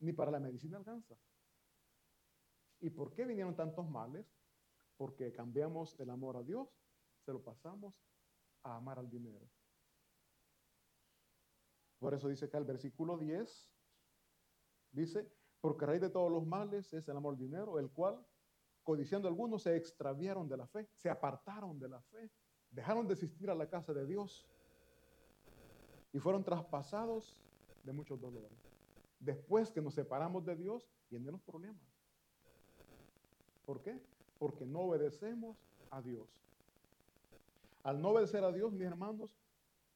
ni 0.00 0.12
para 0.12 0.30
la 0.30 0.40
medicina 0.40 0.76
alcanza. 0.76 1.16
¿Y 2.84 2.90
por 2.90 3.14
qué 3.14 3.24
vinieron 3.24 3.56
tantos 3.56 3.88
males? 3.88 4.26
Porque 4.98 5.32
cambiamos 5.32 5.98
el 6.00 6.10
amor 6.10 6.36
a 6.36 6.42
Dios, 6.42 6.68
se 7.24 7.32
lo 7.32 7.42
pasamos 7.42 8.04
a 8.62 8.76
amar 8.76 8.98
al 8.98 9.08
dinero. 9.08 9.48
Por 11.98 12.12
eso 12.12 12.28
dice 12.28 12.44
acá 12.44 12.58
el 12.58 12.66
versículo 12.66 13.16
10, 13.16 13.72
dice, 14.92 15.32
porque 15.62 15.86
raíz 15.86 16.02
de 16.02 16.10
todos 16.10 16.30
los 16.30 16.46
males 16.46 16.92
es 16.92 17.08
el 17.08 17.16
amor 17.16 17.32
al 17.32 17.38
dinero, 17.38 17.78
el 17.78 17.90
cual, 17.90 18.22
codiciando 18.82 19.28
algunos, 19.28 19.62
se 19.62 19.76
extraviaron 19.76 20.46
de 20.46 20.58
la 20.58 20.66
fe, 20.66 20.86
se 20.92 21.08
apartaron 21.08 21.78
de 21.78 21.88
la 21.88 22.02
fe, 22.02 22.30
dejaron 22.68 23.08
de 23.08 23.14
asistir 23.14 23.48
a 23.48 23.54
la 23.54 23.66
casa 23.66 23.94
de 23.94 24.04
Dios 24.04 24.46
y 26.12 26.18
fueron 26.18 26.44
traspasados 26.44 27.40
de 27.82 27.94
muchos 27.94 28.20
dolores. 28.20 28.58
Después 29.18 29.72
que 29.72 29.80
nos 29.80 29.94
separamos 29.94 30.44
de 30.44 30.54
Dios, 30.54 30.86
vienen 31.08 31.32
los 31.32 31.40
problemas. 31.40 31.93
¿Por 33.64 33.82
qué? 33.82 34.00
Porque 34.38 34.66
no 34.66 34.80
obedecemos 34.80 35.56
a 35.90 36.02
Dios. 36.02 36.28
Al 37.82 38.00
no 38.00 38.10
obedecer 38.10 38.44
a 38.44 38.52
Dios, 38.52 38.72
mis 38.72 38.86
hermanos, 38.86 39.36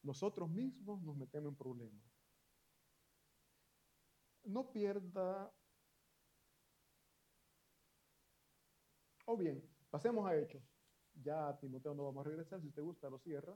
nosotros 0.03 0.49
mismos 0.49 1.03
nos 1.03 1.17
metemos 1.17 1.51
en 1.51 1.57
problemas. 1.57 2.03
No 4.45 4.71
pierda 4.71 5.53
O 9.31 9.37
bien, 9.37 9.63
pasemos 9.91 10.27
a 10.27 10.35
Hechos. 10.35 10.63
Ya 11.23 11.49
a 11.49 11.59
Timoteo 11.59 11.93
no 11.93 12.05
vamos 12.05 12.25
a 12.25 12.31
regresar, 12.31 12.63
si 12.63 12.69
usted 12.69 12.83
gusta 12.83 13.11
lo 13.11 13.19
cierra. 13.19 13.55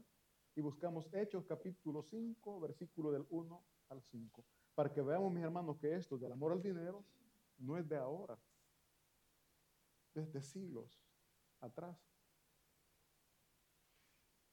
Y 0.55 0.61
buscamos 0.61 1.09
Hechos 1.15 1.47
capítulo 1.47 2.03
5, 2.03 2.61
versículo 2.61 3.11
del 3.11 3.25
1 3.31 3.65
al 3.89 4.03
5. 4.03 4.45
Para 4.75 4.93
que 4.93 5.01
veamos, 5.01 5.33
mis 5.33 5.43
hermanos, 5.43 5.79
que 5.79 5.95
esto 5.95 6.19
del 6.19 6.33
amor 6.33 6.53
al 6.53 6.63
dinero 6.63 7.03
no 7.57 7.79
es 7.79 7.89
de 7.89 7.97
ahora. 7.97 8.39
Desde 10.15 10.43
siglos 10.43 11.01
atrás. 11.61 11.99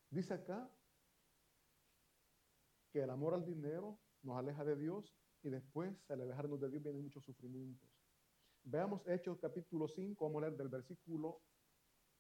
Dice 0.10 0.34
acá 0.34 0.70
que 2.92 3.02
el 3.04 3.10
amor 3.10 3.34
al 3.34 3.46
dinero 3.46 4.00
nos 4.24 4.38
aleja 4.38 4.64
de 4.64 4.76
Dios 4.76 5.16
y 5.44 5.50
después 5.50 5.96
al 6.10 6.22
alejarnos 6.22 6.60
de 6.60 6.70
Dios 6.70 6.84
vienen 6.84 7.04
muchos 7.04 7.24
sufrimientos. 7.24 7.90
Veamos 8.64 9.02
Hechos 9.08 9.40
capítulo 9.40 9.88
5, 9.88 10.26
vamos 10.26 10.44
a 10.44 10.48
leer 10.48 10.58
del 10.58 10.70
versículo 10.70 11.42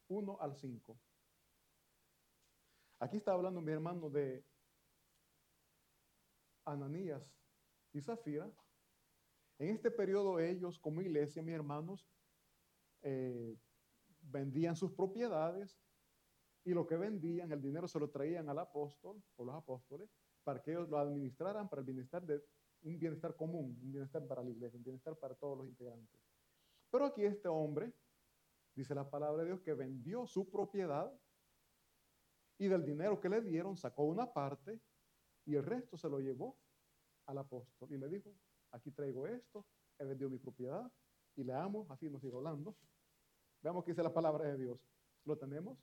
1 0.08 0.38
al 0.39 0.55
5. 0.55 1.00
Aquí 3.00 3.17
está 3.17 3.34
hablando 3.34 3.62
mi 3.62 3.72
hermano 3.72 4.10
de 4.10 4.46
Ananías 6.65 7.34
y 7.93 8.01
Zafira. 8.01 8.51
En 9.58 9.69
este 9.69 9.91
periodo 9.91 10.39
ellos 10.39 10.79
como 10.79 11.01
iglesia, 11.01 11.41
mis 11.41 11.55
hermanos, 11.55 12.05
eh, 13.01 13.58
vendían 14.22 14.75
sus 14.75 14.91
propiedades 14.91 15.79
y 16.63 16.74
lo 16.74 16.86
que 16.86 16.98
vendían, 16.98 17.51
el 17.51 17.62
dinero 17.62 17.88
se 17.88 18.00
lo 18.00 18.10
traían 18.10 18.50
al 18.50 18.60
apóstol 18.60 19.24
o 19.38 19.46
los 19.46 19.56
apóstoles 19.56 20.10
para 20.44 20.62
que 20.62 20.72
ellos 20.72 20.89
lo 20.89 20.98
administraran 20.98 21.70
para 21.70 21.82
el 21.82 21.86
bienestar 21.86 22.25
de 22.25 22.44
un 22.82 22.98
bienestar 22.98 23.36
común, 23.36 23.77
un 23.82 23.91
bienestar 23.91 24.25
para 24.25 24.44
la 24.44 24.50
iglesia, 24.50 24.77
un 24.77 24.84
bienestar 24.84 25.18
para 25.18 25.36
todos 25.36 25.58
los 25.58 25.68
integrantes. 25.68 26.20
Pero 26.89 27.06
aquí 27.06 27.24
este 27.24 27.48
hombre, 27.48 27.94
dice 28.75 28.96
la 28.96 29.10
palabra 29.10 29.44
de 29.44 29.50
Dios, 29.50 29.62
que 29.62 29.74
vendió 29.74 30.25
su 30.25 30.50
propiedad 30.50 31.12
y 32.58 32.68
del 32.68 32.86
dinero 32.86 33.20
que 33.20 33.29
le 33.29 33.41
dieron 33.41 33.77
sacó 33.77 34.03
una 34.03 34.32
parte 34.32 34.79
y 35.46 35.56
el 35.56 35.63
resto 35.63 35.98
se 35.98 36.10
lo 36.10 36.20
llevó 36.20 36.58
al 37.25 37.38
apóstol 37.38 37.91
y 37.91 37.98
le 37.98 38.10
dijo, 38.10 38.36
aquí 38.72 38.91
traigo 38.91 39.27
esto, 39.27 39.65
he 39.98 40.06
vendido 40.06 40.29
mi 40.29 40.38
propiedad 40.38 40.91
y 41.39 41.43
le 41.43 41.53
amo, 41.53 41.86
así 41.89 42.10
nos 42.10 42.22
sigue 42.22 42.36
hablando. 42.36 42.75
Veamos 43.62 43.84
qué 43.84 43.91
dice 43.91 44.03
la 44.03 44.13
palabra 44.13 44.46
de 44.46 44.58
Dios. 44.58 44.79
¿Lo 45.25 45.38
tenemos? 45.38 45.77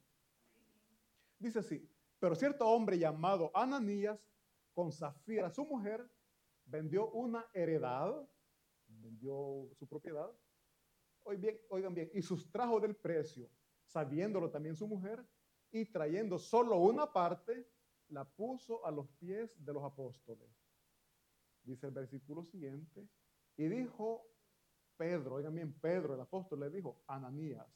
Dice 1.38 1.58
así, 1.58 1.88
pero 2.18 2.34
cierto 2.34 2.66
hombre 2.66 2.98
llamado 2.98 3.50
Ananías, 3.54 4.18
con 4.72 4.92
Zafira, 4.92 5.50
su 5.50 5.64
mujer, 5.64 6.08
vendió 6.64 7.10
una 7.10 7.46
heredad, 7.54 8.28
vendió 8.86 9.68
su 9.78 9.86
propiedad 9.86 10.30
oigan 11.68 11.94
bien, 11.94 12.10
y 12.14 12.22
sustrajo 12.22 12.80
del 12.80 12.94
precio, 12.94 13.50
sabiéndolo 13.84 14.50
también 14.50 14.76
su 14.76 14.86
mujer, 14.86 15.25
y 15.70 15.86
trayendo 15.86 16.38
solo 16.38 16.78
una 16.78 17.12
parte, 17.12 17.68
la 18.08 18.25
puso 18.25 18.84
a 18.86 18.90
los 18.90 19.08
pies 19.18 19.52
de 19.64 19.72
los 19.72 19.82
apóstoles. 19.82 20.48
Dice 21.62 21.86
el 21.86 21.92
versículo 21.92 22.44
siguiente, 22.44 23.08
y 23.56 23.66
dijo 23.68 24.25
Pedro, 24.96 25.36
oigan 25.36 25.54
bien, 25.54 25.72
Pedro, 25.78 26.14
el 26.14 26.20
apóstol, 26.20 26.60
le 26.60 26.70
dijo, 26.70 27.02
Ananías, 27.06 27.66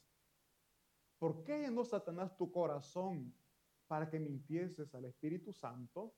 ¿por 1.19 1.43
qué 1.43 1.59
llenó 1.59 1.85
Satanás 1.85 2.35
tu 2.35 2.51
corazón 2.51 3.33
para 3.87 4.09
que 4.09 4.19
mintieses 4.19 4.93
al 4.95 5.05
Espíritu 5.05 5.53
Santo 5.53 6.15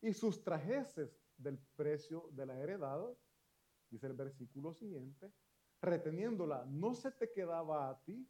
y 0.00 0.12
sustrajeses 0.12 1.22
del 1.36 1.58
precio 1.76 2.28
de 2.32 2.46
la 2.46 2.58
heredad? 2.58 3.16
Dice 3.88 4.06
el 4.06 4.14
versículo 4.14 4.72
siguiente, 4.72 5.32
reteniéndola, 5.80 6.64
no 6.66 6.94
se 6.94 7.10
te 7.12 7.32
quedaba 7.32 7.88
a 7.88 8.02
ti 8.02 8.28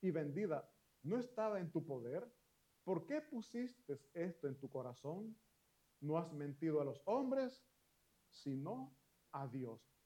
y 0.00 0.10
vendida, 0.10 0.70
no 1.02 1.18
estaba 1.18 1.60
en 1.60 1.70
tu 1.70 1.84
poder. 1.84 2.30
¿Por 2.84 3.06
qué 3.06 3.20
pusiste 3.20 4.00
esto 4.14 4.48
en 4.48 4.58
tu 4.58 4.68
corazón? 4.68 5.36
No 6.00 6.16
has 6.16 6.32
mentido 6.32 6.80
a 6.80 6.84
los 6.84 7.02
hombres, 7.06 7.64
sino 8.30 8.96
a 9.32 9.46
Dios. 9.46 9.97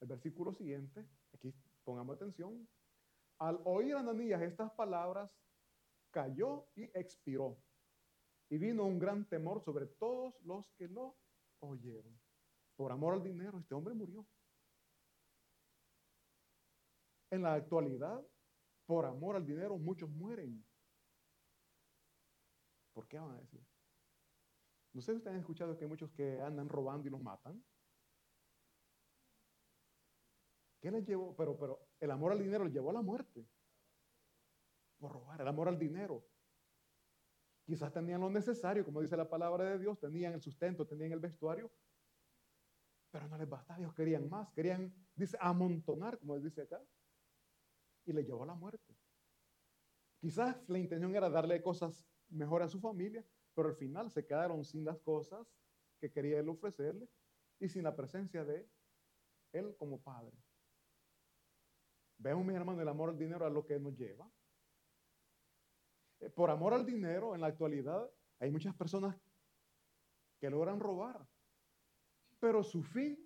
El 0.00 0.08
versículo 0.08 0.52
siguiente, 0.52 1.08
aquí 1.32 1.52
pongamos 1.84 2.16
atención. 2.16 2.68
Al 3.38 3.60
oír 3.64 3.94
Ananías 3.94 4.42
estas 4.42 4.70
palabras, 4.72 5.30
cayó 6.10 6.68
y 6.74 6.84
expiró. 6.98 7.60
Y 8.50 8.58
vino 8.58 8.84
un 8.84 8.98
gran 8.98 9.28
temor 9.28 9.62
sobre 9.62 9.86
todos 9.86 10.34
los 10.42 10.70
que 10.72 10.88
lo 10.88 11.16
oyeron. 11.60 12.18
Por 12.76 12.92
amor 12.92 13.14
al 13.14 13.22
dinero, 13.22 13.58
este 13.58 13.74
hombre 13.74 13.94
murió. 13.94 14.26
En 17.30 17.42
la 17.42 17.54
actualidad, 17.54 18.24
por 18.86 19.04
amor 19.04 19.36
al 19.36 19.44
dinero, 19.44 19.76
muchos 19.76 20.08
mueren. 20.08 20.64
¿Por 22.94 23.06
qué 23.06 23.18
van 23.18 23.32
a 23.32 23.40
decir? 23.40 23.64
No 24.94 25.02
sé 25.02 25.12
si 25.12 25.18
ustedes 25.18 25.34
han 25.34 25.40
escuchado 25.40 25.76
que 25.76 25.84
hay 25.84 25.90
muchos 25.90 26.10
que 26.12 26.40
andan 26.40 26.68
robando 26.68 27.06
y 27.06 27.10
los 27.10 27.22
matan. 27.22 27.62
¿Qué 30.80 30.90
les 30.90 31.04
llevó? 31.06 31.34
Pero, 31.36 31.56
pero 31.58 31.88
el 32.00 32.10
amor 32.10 32.32
al 32.32 32.38
dinero 32.38 32.64
les 32.64 32.72
llevó 32.72 32.90
a 32.90 32.94
la 32.94 33.02
muerte. 33.02 33.46
Por 34.98 35.12
robar, 35.12 35.40
el 35.40 35.48
amor 35.48 35.68
al 35.68 35.78
dinero. 35.78 36.24
Quizás 37.64 37.92
tenían 37.92 38.20
lo 38.20 38.30
necesario, 38.30 38.84
como 38.84 39.02
dice 39.02 39.16
la 39.16 39.28
palabra 39.28 39.64
de 39.64 39.78
Dios, 39.78 39.98
tenían 39.98 40.32
el 40.32 40.40
sustento, 40.40 40.86
tenían 40.86 41.12
el 41.12 41.20
vestuario, 41.20 41.70
Pero 43.10 43.28
no 43.28 43.36
les 43.38 43.48
bastaba, 43.48 43.78
ellos 43.78 43.94
querían 43.94 44.28
más, 44.28 44.50
querían, 44.52 44.94
dice, 45.14 45.36
amontonar, 45.40 46.18
como 46.18 46.38
dice 46.38 46.62
acá, 46.62 46.82
y 48.04 48.12
le 48.12 48.24
llevó 48.24 48.44
a 48.44 48.46
la 48.46 48.54
muerte. 48.54 48.96
Quizás 50.18 50.56
la 50.68 50.78
intención 50.78 51.14
era 51.14 51.28
darle 51.28 51.62
cosas 51.62 52.06
mejor 52.28 52.62
a 52.62 52.68
su 52.68 52.80
familia, 52.80 53.24
pero 53.54 53.68
al 53.68 53.76
final 53.76 54.10
se 54.10 54.26
quedaron 54.26 54.64
sin 54.64 54.84
las 54.84 54.98
cosas 55.00 55.46
que 56.00 56.10
quería 56.10 56.40
él 56.40 56.48
ofrecerle 56.48 57.08
y 57.60 57.68
sin 57.68 57.82
la 57.82 57.94
presencia 57.94 58.44
de 58.44 58.68
él 59.52 59.76
como 59.76 60.00
padre. 60.00 60.36
Vemos, 62.18 62.44
mis 62.44 62.56
hermanos, 62.56 62.82
el 62.82 62.88
amor 62.88 63.10
al 63.10 63.18
dinero 63.18 63.46
a 63.46 63.50
lo 63.50 63.64
que 63.64 63.78
nos 63.78 63.96
lleva. 63.96 64.28
Eh, 66.20 66.30
por 66.30 66.50
amor 66.50 66.74
al 66.74 66.84
dinero, 66.84 67.34
en 67.34 67.40
la 67.40 67.46
actualidad, 67.46 68.10
hay 68.40 68.50
muchas 68.50 68.74
personas 68.74 69.16
que 70.40 70.50
logran 70.50 70.80
robar, 70.80 71.26
pero 72.40 72.62
su 72.62 72.82
fin, 72.82 73.18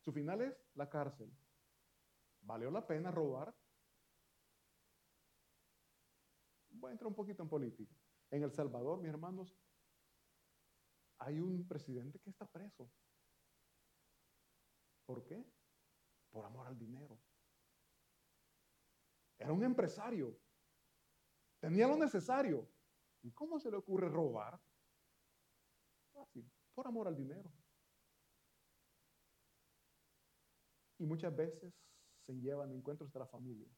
su 0.00 0.12
final 0.12 0.42
es 0.42 0.56
la 0.74 0.88
cárcel. 0.88 1.32
¿Valió 2.40 2.70
la 2.70 2.86
pena 2.86 3.10
robar? 3.10 3.54
Voy 6.70 6.90
a 6.90 6.92
entrar 6.92 7.08
un 7.08 7.14
poquito 7.14 7.42
en 7.42 7.48
política. 7.48 7.94
En 8.30 8.42
El 8.42 8.52
Salvador, 8.52 9.00
mis 9.00 9.10
hermanos, 9.10 9.56
hay 11.18 11.40
un 11.40 11.66
presidente 11.66 12.18
que 12.20 12.30
está 12.30 12.46
preso. 12.46 12.90
¿Por 15.04 15.24
qué? 15.24 15.44
Por 16.30 16.44
amor 16.44 16.66
al 16.66 16.78
dinero. 16.78 17.18
Era 19.38 19.52
un 19.52 19.62
empresario. 19.64 20.36
Tenía 21.60 21.86
lo 21.86 21.96
necesario. 21.96 22.68
¿Y 23.22 23.30
cómo 23.32 23.58
se 23.58 23.70
le 23.70 23.76
ocurre 23.76 24.08
robar? 24.08 24.60
Fácil, 26.12 26.50
por 26.74 26.86
amor 26.86 27.08
al 27.08 27.16
dinero. 27.16 27.52
Y 30.98 31.06
muchas 31.06 31.34
veces 31.34 31.72
se 32.26 32.34
llevan 32.34 32.72
encuentros 32.72 33.12
de 33.12 33.18
la 33.18 33.26
familia. 33.26 33.68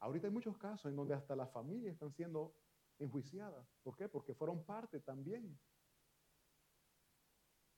Ahorita 0.00 0.26
hay 0.26 0.32
muchos 0.32 0.56
casos 0.58 0.90
en 0.90 0.96
donde 0.96 1.14
hasta 1.14 1.34
las 1.34 1.50
familias 1.50 1.92
están 1.92 2.12
siendo 2.12 2.54
enjuiciadas. 2.98 3.66
¿Por 3.82 3.96
qué? 3.96 4.08
Porque 4.08 4.34
fueron 4.34 4.64
parte 4.64 5.00
también 5.00 5.58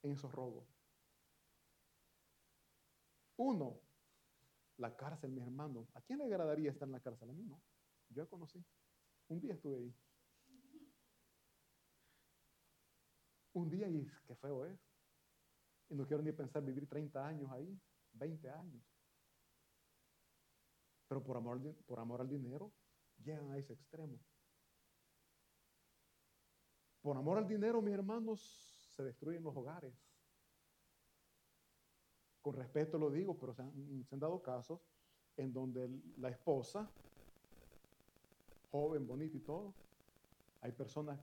en 0.02 0.10
esos 0.12 0.32
robos. 0.32 0.79
Uno, 3.40 3.80
la 4.76 4.94
cárcel, 4.94 5.30
mi 5.30 5.40
hermano. 5.40 5.88
¿A 5.94 6.02
quién 6.02 6.18
le 6.18 6.26
agradaría 6.26 6.70
estar 6.70 6.86
en 6.86 6.92
la 6.92 7.00
cárcel? 7.00 7.30
A 7.30 7.32
mí 7.32 7.42
no. 7.42 7.58
Yo 8.10 8.28
conocí. 8.28 8.62
Un 9.28 9.40
día 9.40 9.54
estuve 9.54 9.78
ahí. 9.78 9.94
Un 13.54 13.70
día 13.70 13.88
y 13.88 14.06
qué 14.26 14.36
feo 14.36 14.66
es. 14.66 14.78
Y 15.88 15.94
no 15.94 16.06
quiero 16.06 16.22
ni 16.22 16.32
pensar 16.32 16.62
vivir 16.62 16.86
30 16.86 17.26
años 17.26 17.50
ahí, 17.50 17.80
20 18.12 18.50
años. 18.50 18.84
Pero 21.08 21.22
por 21.22 21.38
amor, 21.38 21.74
por 21.86 21.98
amor 21.98 22.20
al 22.20 22.28
dinero, 22.28 22.70
llegan 23.24 23.50
a 23.52 23.56
ese 23.56 23.72
extremo. 23.72 24.20
Por 27.00 27.16
amor 27.16 27.38
al 27.38 27.48
dinero, 27.48 27.80
mis 27.80 27.94
hermanos, 27.94 28.92
se 28.94 29.02
destruyen 29.02 29.42
los 29.42 29.56
hogares. 29.56 30.09
Con 32.42 32.54
respeto 32.54 32.98
lo 32.98 33.10
digo, 33.10 33.36
pero 33.38 33.54
se 33.54 33.62
han, 33.62 34.04
dado 34.12 34.42
casos 34.42 34.80
en 35.36 35.52
donde 35.52 35.90
la 36.18 36.30
esposa, 36.30 36.90
joven, 38.70 39.06
bonita 39.06 39.36
y 39.36 39.40
todo, 39.40 39.74
hay 40.62 40.72
personas 40.72 41.18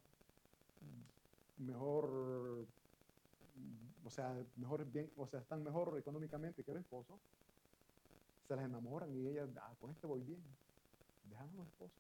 mejor, 1.58 2.68
o 4.06 4.10
sea, 4.10 4.36
mejor 4.58 4.86
bien, 4.86 5.12
o 5.18 5.26
sea, 5.26 5.40
están 5.40 5.64
mejor 5.64 5.98
económicamente 5.98 6.64
que 6.64 6.72
el 6.72 6.78
esposo, 6.78 7.20
se 8.48 8.56
las 8.56 8.66
enamoran 8.66 9.14
y 9.14 9.28
ellas, 9.28 9.50
ah, 9.58 9.74
con 9.80 9.92
este 9.92 10.08
voy 10.08 10.22
bien. 10.22 10.42
Dejan 11.30 11.50
a 11.50 11.56
los 11.56 11.68
esposos, 11.68 12.00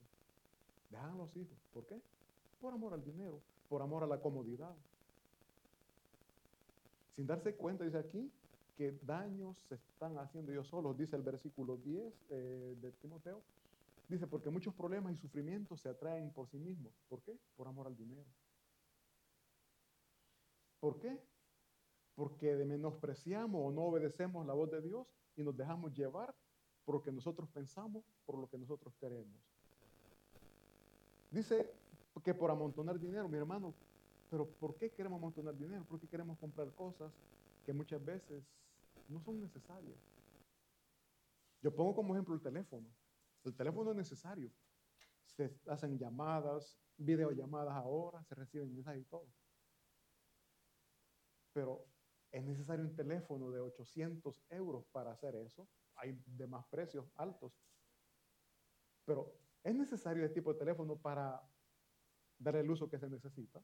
dejan 0.89 1.11
a 1.11 1.15
los 1.15 1.35
hijos. 1.35 1.57
¿Por 1.73 1.85
qué? 1.85 2.01
Por 2.61 2.73
amor 2.73 2.93
al 2.93 3.03
dinero, 3.03 3.41
por 3.67 3.81
amor 3.81 4.03
a 4.03 4.07
la 4.07 4.21
comodidad. 4.21 4.73
Sin 7.11 7.27
darse 7.27 7.55
cuenta, 7.55 7.83
dice 7.83 7.97
aquí, 7.97 8.31
que 8.77 8.91
daños 9.01 9.57
se 9.67 9.75
están 9.75 10.19
haciendo 10.19 10.51
ellos 10.51 10.67
solos, 10.67 10.95
dice 10.95 11.15
el 11.15 11.23
versículo 11.23 11.77
10 11.77 12.13
eh, 12.29 12.77
de 12.79 12.91
Timoteo. 12.93 13.41
Dice, 14.07 14.27
porque 14.27 14.49
muchos 14.51 14.73
problemas 14.73 15.13
y 15.13 15.17
sufrimientos 15.17 15.81
se 15.81 15.89
atraen 15.89 16.29
por 16.31 16.47
sí 16.47 16.57
mismos. 16.57 16.93
¿Por 17.09 17.21
qué? 17.23 17.35
Por 17.57 17.67
amor 17.67 17.87
al 17.87 17.97
dinero. 17.97 18.23
¿Por 20.79 20.99
qué? 20.99 21.19
Porque 22.15 22.55
menospreciamos 22.55 23.59
o 23.61 23.71
no 23.71 23.81
obedecemos 23.81 24.45
la 24.45 24.53
voz 24.53 24.71
de 24.71 24.81
Dios 24.81 25.07
y 25.35 25.43
nos 25.43 25.57
dejamos 25.57 25.93
llevar 25.93 26.33
por 26.85 26.95
lo 26.95 27.01
que 27.01 27.11
nosotros 27.11 27.49
pensamos, 27.49 28.03
por 28.25 28.37
lo 28.37 28.47
que 28.47 28.57
nosotros 28.57 28.93
queremos. 28.99 29.41
Dice 31.31 31.69
que 32.23 32.33
por 32.33 32.49
amontonar 32.51 32.97
dinero, 32.99 33.27
mi 33.27 33.37
hermano, 33.37 33.73
pero 34.29 34.45
¿por 34.45 34.75
qué 34.75 34.91
queremos 34.91 35.17
amontonar 35.17 35.57
dinero? 35.57 35.83
Porque 35.89 36.07
queremos 36.07 36.37
comprar 36.37 36.71
cosas 36.73 37.11
que 37.65 37.73
muchas 37.73 38.03
veces 38.03 38.43
no 39.07 39.21
son 39.21 39.39
necesarias. 39.39 39.97
Yo 41.61 41.75
pongo 41.75 41.95
como 41.95 42.13
ejemplo 42.13 42.35
el 42.35 42.41
teléfono. 42.41 42.87
El 43.43 43.55
teléfono 43.55 43.91
es 43.91 43.97
necesario. 43.97 44.51
Se 45.25 45.59
hacen 45.67 45.97
llamadas, 45.97 46.79
videollamadas 46.97 47.73
ahora, 47.73 48.23
se 48.23 48.35
reciben 48.35 48.73
mensajes 48.73 49.01
y 49.01 49.05
todo. 49.05 49.27
Pero 51.53 51.85
es 52.31 52.43
necesario 52.43 52.85
un 52.85 52.95
teléfono 52.95 53.51
de 53.51 53.61
800 53.61 54.43
euros 54.49 54.85
para 54.91 55.11
hacer 55.11 55.35
eso. 55.35 55.67
Hay 55.95 56.21
demás 56.25 56.65
precios 56.69 57.09
altos. 57.15 57.53
Pero 59.05 59.39
¿es 59.63 59.73
necesario 59.73 60.23
este 60.23 60.35
tipo 60.35 60.53
de 60.53 60.59
teléfono 60.59 60.97
para 60.97 61.41
dar 62.37 62.55
el 62.57 62.69
uso 62.69 62.89
que 62.89 62.99
se 62.99 63.09
necesita? 63.09 63.63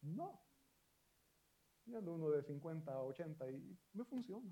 No. 0.00 0.47
Yo 1.88 1.98
ando 1.98 2.12
uno 2.12 2.30
de 2.30 2.42
50 2.42 2.92
a 2.92 3.02
80 3.02 3.50
y 3.50 3.78
me 3.94 4.04
funciona. 4.04 4.50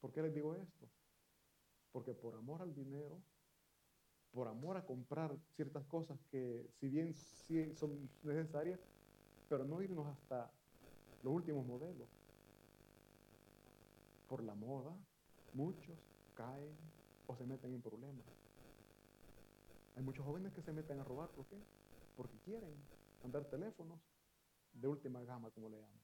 ¿Por 0.00 0.12
qué 0.12 0.22
les 0.22 0.32
digo 0.32 0.54
esto? 0.54 0.88
Porque 1.90 2.14
por 2.14 2.36
amor 2.36 2.62
al 2.62 2.72
dinero, 2.72 3.20
por 4.30 4.46
amor 4.46 4.76
a 4.76 4.86
comprar 4.86 5.36
ciertas 5.56 5.84
cosas 5.86 6.20
que 6.30 6.70
si 6.78 6.88
bien 6.88 7.12
son 7.74 8.08
necesarias, 8.22 8.78
pero 9.48 9.64
no 9.64 9.82
irnos 9.82 10.06
hasta 10.06 10.48
los 11.24 11.34
últimos 11.34 11.66
modelos. 11.66 12.08
Por 14.28 14.44
la 14.44 14.54
moda, 14.54 14.94
muchos 15.52 15.98
caen 16.34 16.76
o 17.26 17.34
se 17.34 17.44
meten 17.44 17.74
en 17.74 17.82
problemas. 17.82 18.26
Hay 19.96 20.04
muchos 20.04 20.24
jóvenes 20.24 20.52
que 20.52 20.62
se 20.62 20.72
meten 20.72 21.00
a 21.00 21.04
robar, 21.04 21.28
¿por 21.30 21.44
qué? 21.46 21.56
Porque 22.18 22.36
quieren 22.40 22.74
andar 23.22 23.44
teléfonos 23.44 24.00
de 24.72 24.88
última 24.88 25.22
gama, 25.22 25.52
como 25.52 25.68
le 25.68 25.76
llaman. 25.76 26.00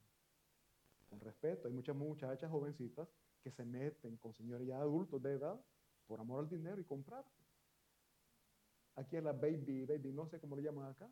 Con 1.10 1.18
respeto, 1.18 1.66
hay 1.66 1.74
muchas 1.74 1.96
muchachas 1.96 2.48
jovencitas 2.48 3.08
que 3.42 3.50
se 3.50 3.64
meten 3.64 4.16
con 4.18 4.32
señores 4.32 4.64
ya 4.68 4.78
adultos 4.78 5.20
de 5.20 5.32
edad 5.32 5.60
por 6.06 6.20
amor 6.20 6.38
al 6.38 6.48
dinero 6.48 6.80
y 6.80 6.84
comprar. 6.84 7.24
Aquí 8.94 9.16
es 9.16 9.24
la 9.24 9.32
baby, 9.32 9.86
baby, 9.86 10.12
no 10.12 10.28
sé 10.28 10.38
cómo 10.38 10.54
le 10.54 10.62
llaman 10.62 10.88
acá. 10.88 11.10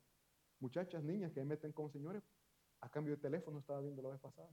Muchachas, 0.60 1.02
niñas 1.02 1.32
que 1.32 1.40
se 1.40 1.44
meten 1.46 1.72
con 1.72 1.90
señores 1.90 2.22
a 2.80 2.88
cambio 2.88 3.16
de 3.16 3.22
teléfono, 3.22 3.58
estaba 3.58 3.80
viendo 3.80 4.02
la 4.02 4.10
vez 4.10 4.20
pasada. 4.20 4.50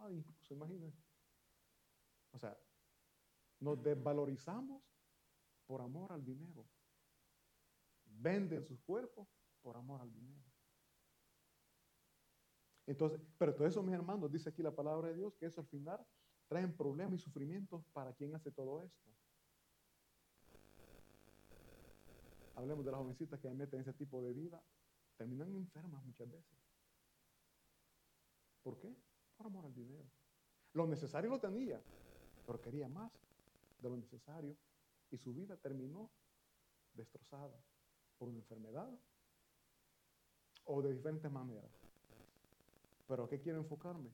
Ah, 0.00 0.10
incluso, 0.10 0.54
imagínense. 0.54 1.00
O 2.32 2.38
sea, 2.40 2.58
nos 3.60 3.80
desvalorizamos 3.80 4.82
por 5.68 5.82
amor 5.82 6.10
al 6.10 6.24
dinero 6.24 6.66
venden 8.16 8.64
sus 8.64 8.80
cuerpos 8.80 9.28
por 9.62 9.76
amor 9.76 10.00
al 10.00 10.12
dinero. 10.12 10.44
Entonces, 12.86 13.20
pero 13.38 13.54
todo 13.54 13.66
eso, 13.66 13.82
mis 13.82 13.94
hermanos, 13.94 14.30
dice 14.30 14.50
aquí 14.50 14.62
la 14.62 14.74
palabra 14.74 15.08
de 15.08 15.14
Dios, 15.14 15.34
que 15.34 15.46
eso 15.46 15.60
al 15.60 15.66
final 15.66 16.04
traen 16.48 16.76
problemas 16.76 17.14
y 17.14 17.22
sufrimientos 17.22 17.84
para 17.92 18.12
quien 18.12 18.34
hace 18.34 18.50
todo 18.50 18.82
esto. 18.82 19.10
Hablemos 22.56 22.84
de 22.84 22.90
las 22.90 23.00
jovencitas 23.00 23.40
que 23.40 23.50
meten 23.50 23.80
ese 23.80 23.94
tipo 23.94 24.22
de 24.22 24.32
vida, 24.32 24.62
terminan 25.16 25.54
enfermas 25.54 26.04
muchas 26.04 26.30
veces. 26.30 26.58
¿Por 28.62 28.78
qué? 28.78 28.94
Por 29.36 29.46
amor 29.46 29.64
al 29.64 29.74
dinero. 29.74 30.08
Lo 30.74 30.86
necesario 30.86 31.30
lo 31.30 31.40
tenía, 31.40 31.82
pero 32.46 32.60
quería 32.60 32.88
más 32.88 33.12
de 33.78 33.88
lo 33.88 33.96
necesario 33.96 34.56
y 35.10 35.18
su 35.18 35.34
vida 35.34 35.56
terminó 35.56 36.10
destrozada 36.92 37.58
por 38.18 38.28
una 38.28 38.38
enfermedad 38.38 38.90
o 40.64 40.82
de 40.82 40.92
diferentes 40.92 41.30
maneras. 41.30 41.70
Pero 43.06 43.24
¿a 43.24 43.28
qué 43.28 43.40
quiero 43.40 43.58
enfocarme? 43.58 44.10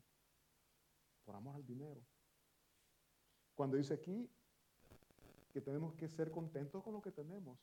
Por 1.25 1.37
amor 1.37 1.55
al 1.55 1.67
dinero. 1.67 2.01
Cuando 3.55 3.77
dice 3.77 3.95
aquí 3.95 4.29
que 5.53 5.61
tenemos 5.61 5.95
que 5.95 6.09
ser 6.09 6.31
contentos 6.31 6.83
con 6.83 6.95
lo 6.95 7.03
que 7.03 7.11
tenemos. 7.11 7.59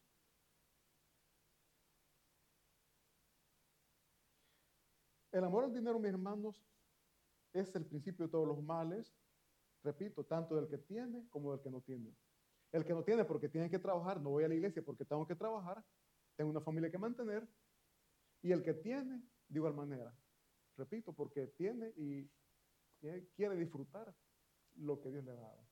El 5.32 5.44
amor 5.44 5.66
al 5.66 5.74
dinero, 5.74 6.00
mis 6.00 6.10
hermanos, 6.10 6.64
es 7.54 7.76
el 7.76 7.86
principio 7.86 8.26
de 8.26 8.32
todos 8.32 8.48
los 8.48 8.62
males, 8.62 9.14
repito, 9.84 10.24
tanto 10.24 10.56
del 10.56 10.68
que 10.68 10.78
tiene 10.78 11.28
como 11.30 11.52
del 11.52 11.62
que 11.62 11.70
no 11.70 11.82
tiene. 11.82 12.14
El 12.72 12.84
que 12.84 12.94
no 12.94 13.04
tiene 13.04 13.24
porque 13.24 13.50
tiene 13.50 13.70
que 13.70 13.80
trabajar, 13.80 14.20
no 14.20 14.32
voy 14.32 14.44
a 14.44 14.48
la 14.48 14.56
iglesia 14.56 14.84
porque 14.84 15.06
tengo 15.06 15.26
que 15.26 15.36
trabajar, 15.36 15.84
tengo 16.38 16.52
una 16.52 16.62
familia 16.62 16.90
que 16.90 16.98
mantener, 16.98 17.46
y 18.42 18.52
el 18.52 18.64
que 18.64 18.76
tiene, 18.76 19.22
de 19.50 19.60
igual 19.60 19.74
manera, 19.74 20.16
repito, 20.78 21.12
porque 21.12 21.48
tiene 21.48 21.92
y 21.98 22.30
quiere 23.36 23.58
disfrutar 23.58 24.16
lo 24.76 25.02
que 25.02 25.12
Dios 25.12 25.26
le 25.26 25.32
ha 25.32 25.36
dado. 25.36 25.68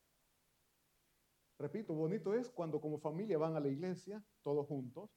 Repito, 1.58 1.94
bonito 1.94 2.34
es 2.34 2.50
cuando 2.50 2.82
como 2.82 3.00
familia 3.00 3.38
van 3.38 3.56
a 3.56 3.60
la 3.60 3.70
iglesia, 3.70 4.22
todos 4.42 4.68
juntos. 4.68 5.10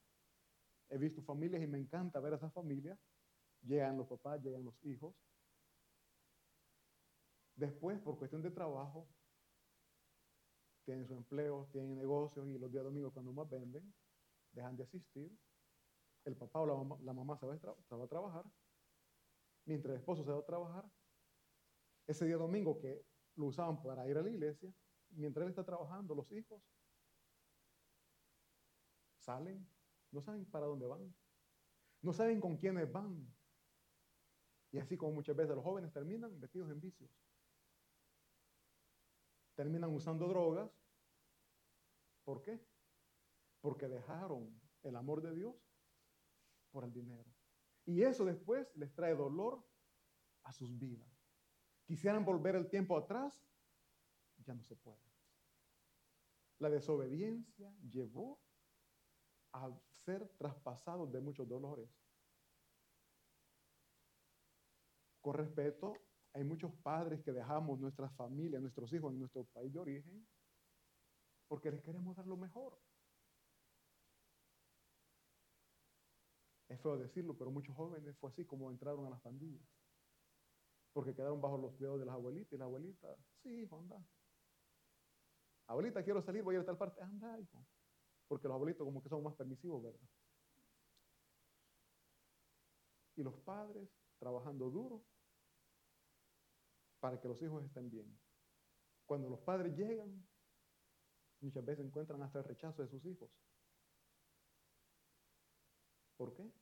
He 0.88 0.98
visto 0.98 1.22
familias 1.22 1.62
y 1.62 1.66
me 1.66 1.78
encanta 1.78 2.20
ver 2.20 2.34
a 2.34 2.36
esas 2.36 2.52
familias. 2.52 2.98
Llegan 3.62 3.96
los 3.96 4.06
papás, 4.06 4.40
llegan 4.42 4.64
los 4.64 4.74
hijos. 4.84 5.16
Después, 7.56 7.98
por 8.00 8.18
cuestión 8.18 8.40
de 8.42 8.52
trabajo, 8.52 9.08
tienen 10.84 11.06
su 11.06 11.14
empleo, 11.14 11.68
tienen 11.72 11.96
negocios 11.96 12.46
y 12.46 12.56
los 12.56 12.70
días 12.70 12.84
domingos 12.84 13.12
cuando 13.12 13.32
más 13.32 13.50
venden, 13.50 13.92
dejan 14.58 14.76
de 14.76 14.84
asistir. 14.84 15.36
El 16.24 16.36
papá 16.36 16.60
o 16.60 16.66
la 16.66 17.12
mamá, 17.12 17.36
se, 17.38 17.46
va 17.46 17.54
a 17.54 18.08
trabajar. 18.08 18.44
Mientras 19.64 19.94
el 19.94 20.00
esposo 20.00 20.24
se 20.24 20.32
va 20.32 20.38
a 20.38 20.44
trabajar, 20.44 20.90
ese 22.06 22.26
día 22.26 22.36
domingo 22.36 22.78
que 22.78 23.04
lo 23.36 23.46
usaban 23.46 23.82
para 23.82 24.06
ir 24.08 24.16
a 24.16 24.22
la 24.22 24.30
iglesia, 24.30 24.72
mientras 25.10 25.44
él 25.44 25.50
está 25.50 25.64
trabajando, 25.64 26.14
los 26.14 26.30
hijos 26.32 26.62
salen, 29.18 29.66
no 30.10 30.20
saben 30.20 30.44
para 30.46 30.66
dónde 30.66 30.86
van, 30.86 31.14
no 32.02 32.12
saben 32.12 32.40
con 32.40 32.56
quiénes 32.56 32.90
van. 32.90 33.26
Y 34.70 34.78
así 34.78 34.96
como 34.96 35.12
muchas 35.12 35.36
veces 35.36 35.54
los 35.54 35.64
jóvenes 35.64 35.92
terminan 35.92 36.38
metidos 36.38 36.70
en 36.70 36.80
vicios. 36.80 37.10
Terminan 39.54 39.94
usando 39.94 40.28
drogas. 40.28 40.70
¿Por 42.24 42.42
qué? 42.42 42.67
Porque 43.60 43.88
dejaron 43.88 44.60
el 44.82 44.96
amor 44.96 45.22
de 45.22 45.34
Dios 45.34 45.56
por 46.70 46.84
el 46.84 46.92
dinero. 46.92 47.30
Y 47.84 48.02
eso 48.02 48.24
después 48.24 48.74
les 48.76 48.94
trae 48.94 49.14
dolor 49.14 49.64
a 50.44 50.52
sus 50.52 50.78
vidas. 50.78 51.08
Quisieran 51.84 52.24
volver 52.24 52.54
el 52.54 52.68
tiempo 52.68 52.96
atrás 52.96 53.42
ya 54.44 54.54
no 54.54 54.62
se 54.64 54.76
puede. 54.76 55.02
La 56.58 56.70
desobediencia 56.70 57.72
llevó 57.90 58.40
a 59.52 59.70
ser 59.90 60.28
traspasados 60.36 61.10
de 61.12 61.20
muchos 61.20 61.48
dolores. 61.48 61.90
Con 65.20 65.34
respeto, 65.34 65.94
hay 66.32 66.44
muchos 66.44 66.72
padres 66.74 67.22
que 67.22 67.32
dejamos 67.32 67.78
nuestras 67.80 68.12
familias, 68.14 68.62
nuestros 68.62 68.92
hijos 68.92 69.12
en 69.12 69.18
nuestro 69.18 69.44
país 69.44 69.72
de 69.72 69.78
origen 69.80 70.26
porque 71.48 71.70
les 71.70 71.82
queremos 71.82 72.14
dar 72.14 72.26
lo 72.26 72.36
mejor. 72.36 72.78
Es 76.68 76.80
feo 76.80 76.98
decirlo, 76.98 77.36
pero 77.36 77.50
muchos 77.50 77.74
jóvenes 77.74 78.16
fue 78.18 78.30
así 78.30 78.44
como 78.44 78.70
entraron 78.70 79.06
a 79.06 79.10
las 79.10 79.20
pandillas. 79.20 79.66
Porque 80.92 81.14
quedaron 81.14 81.40
bajo 81.40 81.56
los 81.56 81.74
cuidados 81.74 82.00
de 82.00 82.06
las 82.06 82.14
abuelitas 82.14 82.52
y 82.52 82.58
la 82.58 82.64
abuelita, 82.64 83.16
sí, 83.42 83.62
hijo, 83.62 83.78
anda. 83.78 84.04
Abuelita, 85.66 86.02
quiero 86.02 86.22
salir, 86.22 86.42
voy 86.42 86.54
a 86.54 86.58
ir 86.58 86.62
a 86.62 86.66
tal 86.66 86.78
parte. 86.78 87.02
Anda, 87.02 87.38
hijo. 87.38 87.64
Porque 88.26 88.48
los 88.48 88.54
abuelitos 88.54 88.84
como 88.84 89.02
que 89.02 89.08
son 89.08 89.22
más 89.22 89.34
permisivos, 89.34 89.82
¿verdad? 89.82 90.08
Y 93.16 93.22
los 93.22 93.34
padres 93.40 93.88
trabajando 94.18 94.70
duro 94.70 95.04
para 97.00 97.20
que 97.20 97.28
los 97.28 97.40
hijos 97.42 97.64
estén 97.64 97.90
bien. 97.90 98.18
Cuando 99.06 99.28
los 99.28 99.40
padres 99.40 99.76
llegan, 99.76 100.26
muchas 101.40 101.64
veces 101.64 101.84
encuentran 101.84 102.22
hasta 102.22 102.40
el 102.40 102.44
rechazo 102.44 102.82
de 102.82 102.88
sus 102.88 103.04
hijos. 103.06 103.30
¿Por 106.18 106.34
qué? 106.34 106.52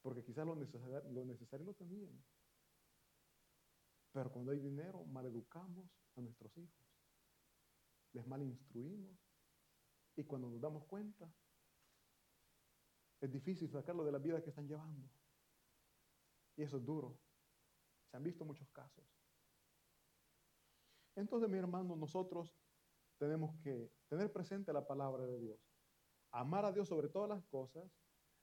Porque 0.00 0.24
quizás 0.24 0.46
lo 0.46 0.56
necesario 0.56 1.66
lo, 1.66 1.74
tenían. 1.74 2.24
Pero 4.12 4.32
cuando 4.32 4.52
hay 4.52 4.60
dinero, 4.60 5.04
maleducamos 5.04 5.90
a 6.16 6.22
nuestros 6.22 6.56
hijos 6.56 6.90
les 8.12 8.26
mal 8.26 8.42
instruimos 8.42 9.16
y 10.16 10.24
cuando 10.24 10.50
nos 10.50 10.60
damos 10.60 10.84
cuenta, 10.84 11.32
es 13.20 13.30
difícil 13.30 13.70
sacarlo 13.70 14.04
de 14.04 14.12
la 14.12 14.18
vida 14.18 14.42
que 14.42 14.50
están 14.50 14.66
llevando. 14.66 15.08
Y 16.56 16.62
eso 16.62 16.78
es 16.78 16.84
duro. 16.84 17.18
Se 18.10 18.16
han 18.16 18.24
visto 18.24 18.44
muchos 18.44 18.68
casos. 18.70 19.04
Entonces, 21.14 21.48
mi 21.48 21.58
hermano, 21.58 21.96
nosotros 21.96 22.54
tenemos 23.18 23.54
que 23.62 23.92
tener 24.08 24.32
presente 24.32 24.72
la 24.72 24.86
palabra 24.86 25.26
de 25.26 25.38
Dios. 25.38 25.60
Amar 26.32 26.64
a 26.64 26.72
Dios 26.72 26.88
sobre 26.88 27.08
todas 27.08 27.28
las 27.28 27.44
cosas, 27.44 27.90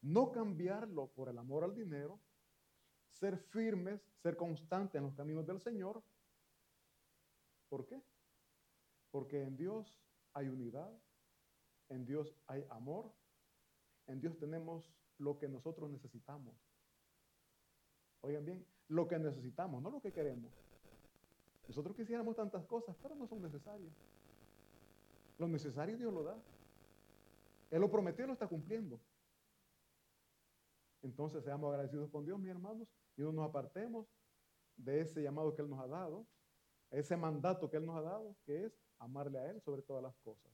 no 0.02 0.32
cambiarlo 0.32 1.08
por 1.08 1.30
el 1.30 1.38
amor 1.38 1.64
al 1.64 1.76
dinero, 1.76 2.20
ser 3.12 3.38
firmes, 3.38 4.02
ser 4.22 4.38
constantes 4.38 4.96
en 4.96 5.04
los 5.04 5.16
caminos 5.16 5.46
del 5.46 5.60
Señor. 5.60 6.02
¿Por 7.70 7.86
qué? 7.86 8.02
Porque 9.12 9.44
en 9.44 9.58
Dios 9.58 10.00
hay 10.34 10.48
unidad, 10.48 10.92
en 11.90 12.06
Dios 12.06 12.34
hay 12.48 12.66
amor, 12.70 13.12
en 14.08 14.22
Dios 14.22 14.38
tenemos 14.38 14.92
lo 15.18 15.38
que 15.38 15.48
nosotros 15.48 15.90
necesitamos. 15.90 16.56
Oigan 18.22 18.46
bien, 18.46 18.66
lo 18.88 19.08
que 19.08 19.18
necesitamos, 19.20 19.82
no 19.82 19.90
lo 19.90 20.02
que 20.02 20.12
queremos. 20.12 20.52
Nosotros 21.68 21.96
quisiéramos 21.96 22.36
tantas 22.36 22.66
cosas, 22.66 22.96
pero 23.02 23.16
no 23.16 23.28
son 23.28 23.42
necesarias. 23.42 23.94
Lo 25.38 25.48
necesario 25.48 25.98
Dios 25.98 26.14
lo 26.14 26.24
da. 26.24 26.38
Él 27.70 27.82
lo 27.82 27.92
prometió 27.92 28.24
y 28.24 28.28
lo 28.28 28.34
está 28.34 28.48
cumpliendo. 28.48 29.00
Entonces 31.02 31.44
seamos 31.44 31.72
agradecidos 31.72 32.10
con 32.10 32.26
Dios, 32.26 32.40
mis 32.40 32.50
hermanos, 32.50 32.88
y 33.16 33.22
no 33.22 33.32
nos 33.32 33.50
apartemos 33.50 34.08
de 34.76 35.02
ese 35.02 35.22
llamado 35.22 35.56
que 35.56 35.62
Él 35.62 35.70
nos 35.70 35.80
ha 35.80 35.88
dado, 35.88 36.28
ese 36.92 37.18
mandato 37.18 37.70
que 37.70 37.78
Él 37.78 37.86
nos 37.86 37.98
ha 37.98 38.02
dado, 38.02 38.36
que 38.46 38.66
es 38.66 38.80
amarle 39.00 39.40
a 39.40 39.50
Él 39.50 39.62
sobre 39.62 39.82
todas 39.82 40.04
las 40.04 40.16
cosas. 40.18 40.52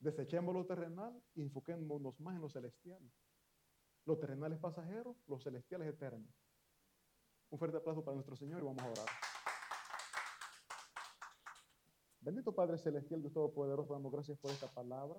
Desechemos 0.00 0.54
lo 0.54 0.64
terrenal 0.64 1.20
y 1.34 1.42
enfoquémonos 1.42 2.20
más 2.20 2.36
en 2.36 2.40
lo 2.40 2.48
celestial. 2.48 3.00
Lo 4.04 4.16
terrenal 4.18 4.52
es 4.52 4.58
pasajero, 4.58 5.16
lo 5.26 5.38
celestial 5.38 5.82
es 5.82 5.88
eterno. 5.88 6.26
Un 7.50 7.58
fuerte 7.58 7.78
aplauso 7.78 8.04
para 8.04 8.14
nuestro 8.14 8.36
Señor 8.36 8.60
y 8.60 8.64
vamos 8.64 8.82
a 8.82 8.90
orar. 8.90 9.06
Bendito 12.20 12.54
Padre 12.54 12.78
Celestial, 12.78 13.20
Dios 13.20 13.32
Todopoderoso, 13.32 13.94
damos 13.94 14.12
gracias 14.12 14.38
por 14.38 14.50
esta 14.50 14.66
palabra. 14.68 15.18